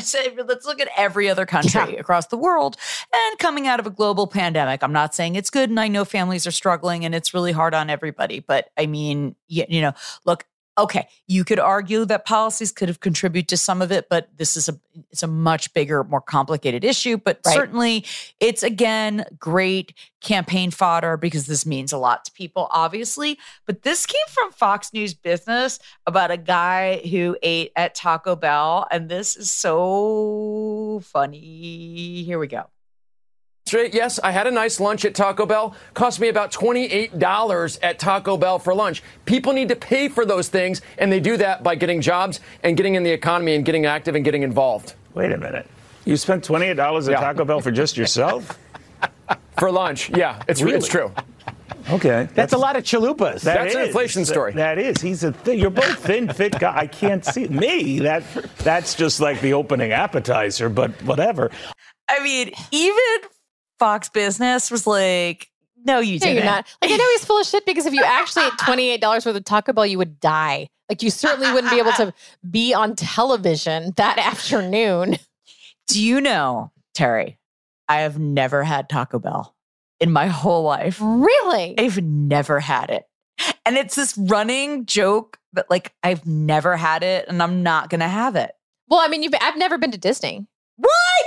[0.00, 2.76] So let's look at every other country across the world
[3.12, 4.82] and coming out of a global pandemic.
[4.82, 7.74] I'm not saying it's good, and I know families are struggling, and it's really hard
[7.74, 8.40] on everybody.
[8.40, 9.92] But I mean, you, you know,
[10.24, 10.44] look.
[10.76, 14.56] Okay, you could argue that policies could have contributed to some of it, but this
[14.56, 14.76] is a
[15.12, 17.16] it's a much bigger, more complicated issue.
[17.16, 17.54] But Right.
[17.54, 18.04] certainly,
[18.40, 23.38] it's again great campaign fodder because this means a lot to people, obviously.
[23.66, 25.78] But this came from Fox News Business
[26.08, 32.24] about a guy who ate at Taco Bell, and this is so funny.
[32.24, 32.64] Here we go.
[33.74, 35.74] Straight, yes, I had a nice lunch at Taco Bell.
[35.94, 39.02] Cost me about $28 at Taco Bell for lunch.
[39.24, 42.76] People need to pay for those things, and they do that by getting jobs and
[42.76, 44.94] getting in the economy and getting active and getting involved.
[45.14, 45.66] Wait a minute.
[46.04, 47.20] You spent $28 at Yeah.
[47.20, 48.56] Taco Bell for just yourself?
[49.58, 50.76] For lunch, yeah, it's Really?
[50.76, 51.12] it's true.
[51.90, 52.28] Okay.
[52.32, 53.42] That's, a lot of chalupas.
[53.42, 54.52] That That's an inflation story.
[54.52, 55.00] That is.
[55.00, 55.58] He's a thin.
[55.58, 56.76] You're both thin, fit guy.
[56.76, 57.98] I can't see me.
[57.98, 58.22] That
[58.58, 61.50] that's just like the opening appetizer, but whatever.
[62.08, 63.28] I mean, even
[63.78, 65.50] Fox Business was like,
[65.84, 66.66] "No, you No, didn't." you're not.
[66.82, 69.26] Like I know he's full of shit because if you actually ate twenty eight dollars
[69.26, 70.68] worth of Taco Bell, you would die.
[70.88, 72.12] Like you certainly wouldn't be able to
[72.50, 74.18] be on television that
[74.58, 75.16] afternoon.
[75.88, 77.38] Do you know, Terry?
[77.88, 79.54] I have never had Taco Bell
[80.00, 80.98] in my whole life.
[81.00, 81.74] Really?
[81.78, 83.04] I've never had it.
[83.66, 88.00] And it's this running joke that like I've never had it and I'm not going
[88.00, 88.52] to have it.
[88.88, 90.46] Well, I mean, you've I've never been to Disney.
[90.76, 91.24] What?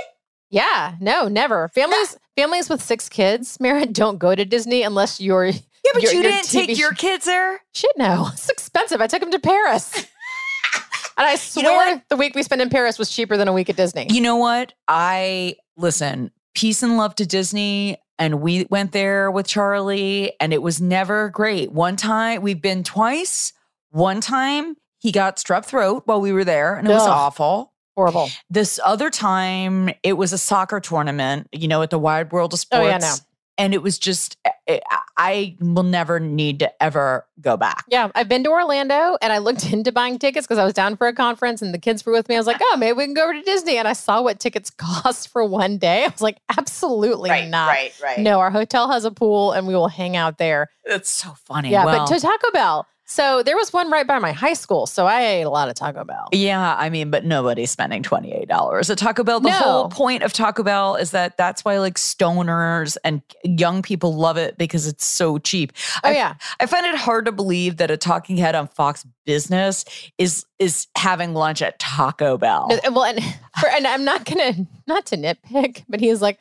[0.50, 1.68] Yeah, no, never.
[1.68, 5.52] Families families with six kids, Mara, don't go to Disney unless you're Yeah,
[5.92, 7.60] but your- you your didn't TV take your kids there?
[7.74, 9.00] Shit, no, it's expensive.
[9.00, 9.94] I took them to Paris,
[11.16, 11.64] and I swear
[11.96, 14.06] know the week we spent in Paris was cheaper than a week at Disney.
[14.10, 14.72] You know what?
[14.86, 17.98] I listen, peace and love to Disney.
[18.20, 21.70] And we went there with Charlie, and it was never great.
[21.70, 23.52] One time, we've been twice.
[23.90, 27.72] One time, he got strep throat while we were there, and it was awful.
[27.98, 28.30] Horrible.
[28.48, 32.60] This other time, it was a soccer tournament, you know, at the Wide World of
[32.60, 32.84] Sports.
[32.84, 33.14] Oh, yeah, no.
[33.60, 34.36] And it was just,
[34.68, 34.80] I-
[35.16, 37.84] I will never need to ever go back.
[37.88, 40.96] Yeah, I've been to Orlando and I looked into buying tickets because I was down
[40.96, 42.36] for a conference and the kids were with me.
[42.36, 43.78] I was like, oh, maybe we can go over to Disney.
[43.78, 46.04] And I saw what tickets cost for one day.
[46.04, 47.66] I was like, absolutely not.
[47.66, 48.20] right, right.
[48.20, 50.70] No, our hotel has a pool and we will hang out there.
[50.84, 51.70] It's so funny.
[51.70, 54.86] Yeah, Well, but to Taco Bell, So there was one right by my high school.
[54.86, 56.28] So I ate a lot of Taco Bell.
[56.30, 59.40] Yeah, I mean, but nobody's spending twenty eight dollars at Taco Bell.
[59.40, 59.56] The No.
[59.56, 64.36] whole point of Taco Bell is that that's why like stoners and young people love
[64.36, 65.72] it because it's so cheap.
[66.04, 69.06] Oh I, yeah, I find it hard to believe that a talking head on Fox
[69.24, 69.86] Business
[70.18, 72.68] is is having lunch at Taco Bell.
[72.84, 73.24] No, Well, and,
[73.60, 74.52] for, and I'm not gonna
[74.86, 76.38] not to nitpick, but he was like,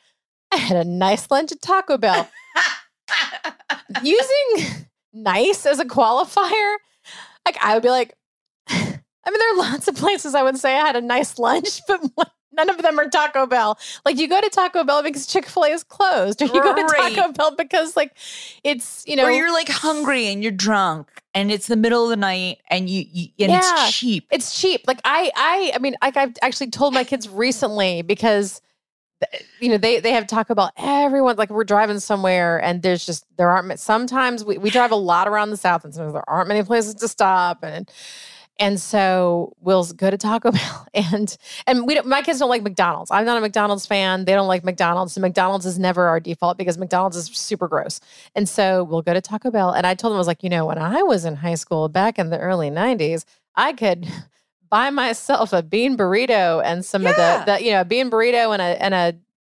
[0.52, 2.30] I had a nice lunch at Taco Bell.
[4.04, 4.86] Using
[5.24, 6.76] nice as a qualifier,
[7.46, 8.14] like I would be like,
[8.70, 11.82] I mean, there are lots of places I would say I had a nice lunch,
[11.88, 12.02] but
[12.54, 13.78] none of them are Taco Bell.
[14.06, 16.74] Like you go to Taco Bell because Chick Fil A is closed, or you go
[16.76, 18.14] to Taco Bell because like
[18.64, 22.10] it's you know or you're like hungry and you're drunk and it's the middle of
[22.10, 23.60] the night and you, you and Yeah.
[23.88, 24.28] it's cheap.
[24.32, 24.82] It's cheap.
[24.88, 28.60] Like I, I, I mean, like I've actually told my kids recently because,
[29.60, 30.72] you know, they they have Taco Bell.
[30.78, 33.80] Everyone like we're driving somewhere and there's just there aren't.
[33.80, 36.96] Sometimes we we drive a lot around the south and sometimes there aren't many places
[36.96, 37.90] to stop and.
[38.60, 41.38] And so we'll go to Taco Bell, and
[41.68, 43.12] and we don't, my kids don't like McDonald's.
[43.12, 44.26] I'm not a McDonald's fan.
[44.26, 45.14] They don't like McDonald's.
[45.14, 48.00] So McDonald's is never our default because McDonald's is super gross.
[48.34, 49.70] And so we'll go to Taco Bell.
[49.70, 51.88] And I told them I was like, you know, when I was in high school
[51.88, 54.08] back in the early '90s, I could
[54.70, 58.54] buy myself a bean burrito and some of the, the you know a bean burrito
[58.54, 59.16] and a and a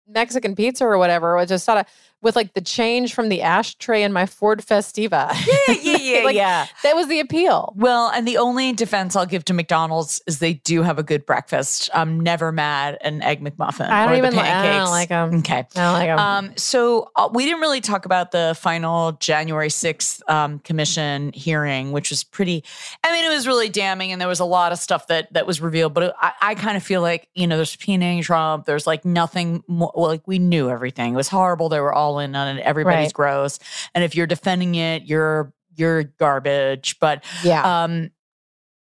[0.09, 1.87] Mexican pizza or whatever, or just sort of
[2.23, 5.33] with like the change from the ashtray in my Ford Festiva.
[5.69, 6.67] Yeah, yeah, yeah, Like, yeah.
[6.83, 7.73] That was the appeal.
[7.77, 11.25] Well, and the only defense I'll give to McDonald's is they do have a good
[11.27, 11.89] breakfast.
[11.95, 13.89] I'm never mad at an egg McMuffin.
[13.89, 14.91] I don't or the even li- I don't pancakes.
[14.91, 15.35] like 'em.
[15.39, 15.67] Okay.
[15.77, 16.19] I don't like 'em.
[16.19, 21.93] Um, so uh, we didn't really talk about the final January 6th um, commission hearing,
[21.93, 22.65] which was pretty,
[23.05, 25.47] I mean, it was really damning and there was a lot of stuff that that
[25.47, 28.67] was revealed, but I, I kind of feel like, you know, there's subpoenaing Trump.
[28.67, 31.15] There's like nothing more, well, like we knew everything.
[31.15, 31.69] It was horrible.
[31.69, 32.61] They were all in on it.
[32.63, 33.13] Everybody's Right.
[33.15, 33.59] gross.
[33.95, 36.97] And if you're defending it, you're, you're garbage.
[37.01, 37.85] But Yeah.
[37.85, 38.11] um,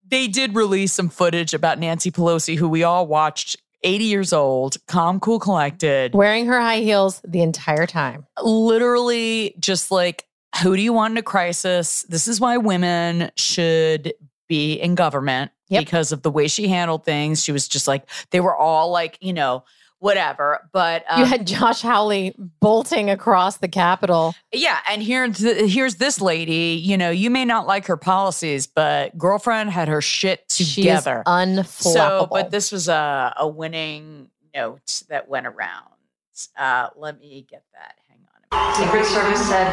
[0.07, 4.77] they did release some footage about Nancy Pelosi, who we all watched, 80 years old,
[4.87, 8.25] calm, cool, collected, Wearing her high heels the entire time.
[8.43, 10.25] literally just like,
[10.63, 12.03] who do you want in a crisis?
[12.09, 14.13] This is why women should
[14.47, 17.43] be in government because of the way she handled things.
[17.43, 19.63] She was just like, they were all like, you know,
[20.05, 20.59] whatever.
[20.71, 24.33] But um, you had Josh Hawley bolting across the Capitol.
[24.53, 26.79] yeah, and here's th- here's this lady.
[26.81, 30.75] You know, you may not like her policies, but girlfriend had her shit She is
[30.75, 31.23] together.
[31.25, 31.93] unflappable.
[31.93, 35.89] So, but this was a a winning note that went around.
[36.57, 37.95] Uh, let me get that.
[38.07, 38.19] Hang
[38.51, 38.75] on.
[38.75, 39.71] Secret Service said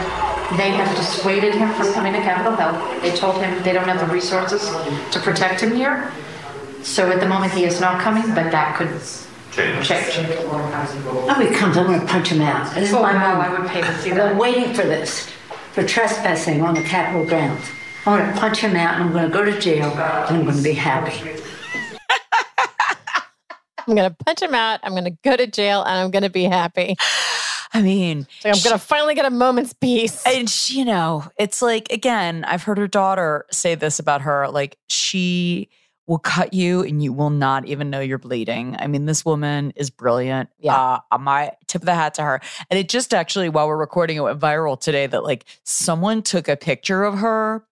[0.56, 3.00] they have dissuaded him from coming to Capitol Hill.
[3.00, 4.62] They told him they don't have the resources
[5.12, 6.10] to protect him here.
[6.82, 8.90] So at the moment, he is not coming, but that could
[9.52, 9.90] change.
[9.90, 12.74] Oh, he comes, I'm gonna punch him out.
[12.74, 13.50] This is Oh, my wow, moment.
[13.50, 14.28] I would pay to see I've that.
[14.30, 15.28] been waiting for this,
[15.72, 17.66] for trespassing on the Capitol grounds.
[18.06, 20.00] I'm gonna punch him out, and I'm gonna go to jail, and
[20.38, 21.40] I'm gonna be happy.
[23.88, 24.78] I'm going to punch him out.
[24.84, 26.94] I'm going to go to jail and I'm going to be happy.
[27.74, 30.22] I mean, So I'm going to finally get a moment's peace.
[30.24, 34.48] And she, you know, it's like again, I've heard her daughter say this about her.
[34.48, 35.68] Like she
[36.06, 38.76] will cut you and you will not even know you're bleeding.
[38.78, 40.50] I mean, this woman is brilliant.
[40.58, 40.98] Yeah.
[41.10, 42.40] Uh, my tip of the hat to her.
[42.70, 46.48] And it just actually, while we're recording, it went viral today that like someone took
[46.48, 47.64] a picture of her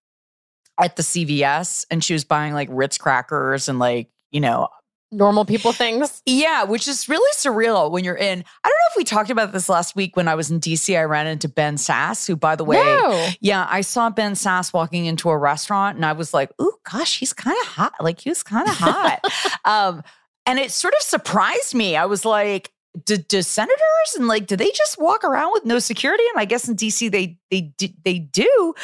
[0.81, 4.69] at the CVS and she was buying like Ritz crackers and like, you know,
[5.13, 6.23] Normal people things.
[6.25, 8.45] yeah, which is really surreal when you're in.
[8.65, 10.97] I don't know if we talked about this last week when I was in DC.
[10.99, 13.29] I ran into Ben Sasse, who, by the way, No.
[13.41, 17.19] yeah, I saw Ben Sasse walking into a restaurant and I was like, ooh, gosh,
[17.19, 17.93] he's kind of hot.
[18.01, 19.21] Like, he was kind of hot.
[19.65, 20.03] um,
[20.47, 21.97] and it sort of surprised me.
[21.97, 22.73] I was like,
[23.05, 26.25] do, do senators and like, do they just walk around with no security?
[26.35, 27.73] And I guess in DC they they
[28.05, 28.75] they do.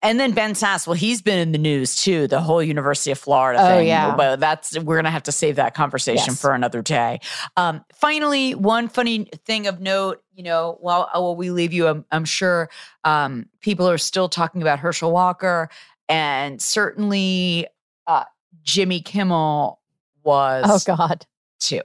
[0.00, 3.18] And then Ben Sasse, well, he's been in the news too, the whole University of
[3.18, 3.88] Florida Oh, thing.
[3.88, 4.14] yeah.
[4.14, 6.40] But that's we're gonna have to save that conversation Yes.
[6.40, 7.18] for another day.
[7.56, 12.04] Um, finally, one funny thing of note, you know, while while we leave you, I'm,
[12.12, 12.70] I'm sure
[13.02, 15.68] um, people are still talking about Herschel Walker,
[16.08, 17.66] and certainly
[18.06, 18.24] uh,
[18.62, 19.80] Jimmy Kimmel
[20.22, 20.64] was.
[20.88, 21.26] Oh, God.
[21.58, 21.82] Too.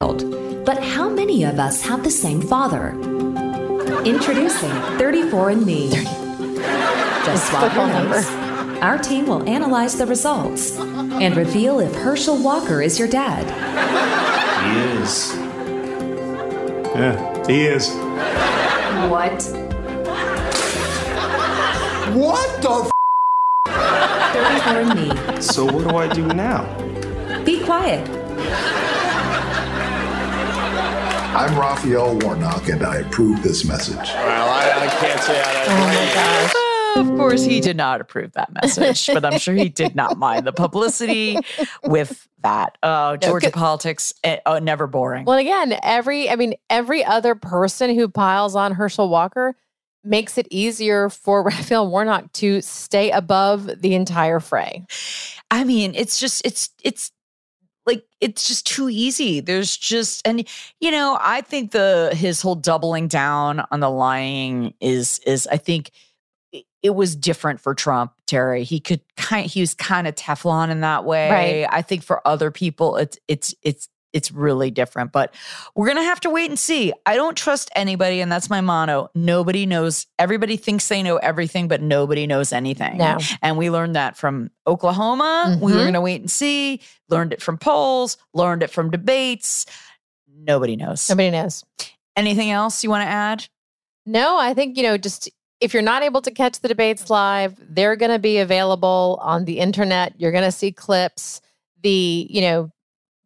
[0.00, 2.90] But how many of us have the same father?
[4.04, 6.31] Introducing 34andMe.
[7.24, 8.26] Just swap your Football names.
[8.82, 13.44] Our team will analyze the results and reveal if Herschel Walker is your dad.
[14.64, 15.32] He is.
[16.94, 17.90] Yeah, he is.
[19.08, 19.42] What?
[22.16, 22.90] What the
[23.68, 25.42] 34andMe.
[25.42, 26.64] So what do I do now?
[27.44, 28.08] Be quiet.
[31.34, 33.96] I'm Raphael Warnock, and I approve this message.
[33.96, 36.61] Well, I, I can't say I Oh my gosh.
[36.96, 40.46] Of course, he did not approve that message, but I'm sure he did not mind
[40.46, 41.38] the publicity
[41.84, 42.78] with that.
[42.82, 45.24] Uh, Georgia politics, eh, uh, never boring.
[45.24, 49.54] Well, again, every I mean, every other person who piles on Herschel Walker
[50.04, 54.84] makes it easier for Raphael Warnock to stay above the entire fray.
[55.50, 57.12] I mean, it's just it's it's
[57.86, 59.40] like it's just too easy.
[59.40, 60.46] There's just and
[60.80, 65.56] you know, I think the his whole doubling down on the lying is is I
[65.56, 65.90] think
[66.82, 68.64] it- was different for Trump, Terry.
[68.64, 71.30] He could kind he was kind of Teflon in that way.
[71.30, 71.66] Right.
[71.70, 75.34] I think for other people it's it's it's it's really different, but
[75.74, 76.92] we're going to have to wait and see.
[77.06, 79.08] I don't trust anybody and that's my motto.
[79.14, 82.98] Nobody knows everybody thinks they know everything, but nobody knows anything.
[82.98, 83.16] No.
[83.40, 85.56] And we learned that from Oklahoma.
[85.62, 85.82] We were Mhm.
[85.84, 86.80] going to wait and see.
[87.08, 89.64] Learned it from polls, learned it from debates.
[90.30, 91.08] Nobody knows.
[91.08, 91.64] Nobody knows.
[92.14, 93.46] Anything else you want to add?
[94.04, 95.30] No, I think, you know, just
[95.62, 99.44] if you're not able to catch the debates live, they're going to be available on
[99.44, 100.12] the internet.
[100.18, 101.40] You're going to see clips.
[101.82, 102.70] The, you know,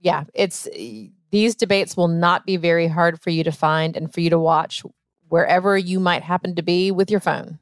[0.01, 4.13] yeah, it's eh, these debates will not be very hard for you to find and
[4.13, 4.83] for you to watch
[5.29, 7.59] wherever you might happen to be with your phone.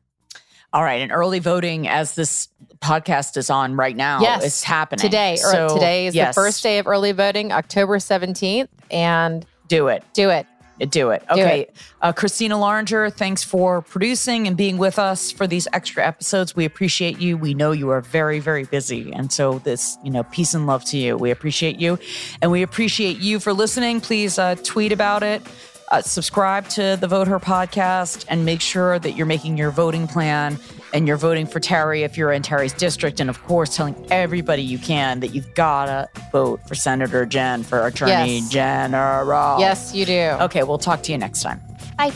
[0.73, 1.01] All right.
[1.01, 2.49] And early voting, as this
[2.81, 5.35] podcast is on right now, yes, is happening today.
[5.35, 8.69] Or So, today is yes, the first day of early voting, October 17th.
[8.91, 10.03] And Do it.
[10.15, 10.47] do it.
[10.79, 11.23] Do it.
[11.33, 11.61] Do Okay.
[11.63, 11.77] it.
[12.03, 16.57] Uh, Christina Laringer, thanks for producing and being with us for these extra episodes.
[16.57, 17.37] We appreciate you.
[17.37, 19.13] We know you are very, very busy.
[19.13, 21.17] And so, this, you know, peace and love to you.
[21.17, 21.99] We appreciate you.
[22.43, 24.01] And we appreciate you for listening.
[24.01, 25.43] Please uh, tweet about it.
[25.91, 30.07] Uh, subscribe to the Vote Her podcast and make sure that you're making your voting
[30.09, 30.59] plan
[30.93, 33.21] and you're voting for Terry if you're in Terry's district.
[33.21, 37.63] And of course, telling everybody you can that you've got to vote for Senator Jen
[37.63, 38.49] for Attorney Yes.
[38.51, 39.61] General.
[39.61, 40.37] Yes, you do.
[40.43, 41.61] Okay, we'll talk to you next time.
[41.99, 42.13] Bye.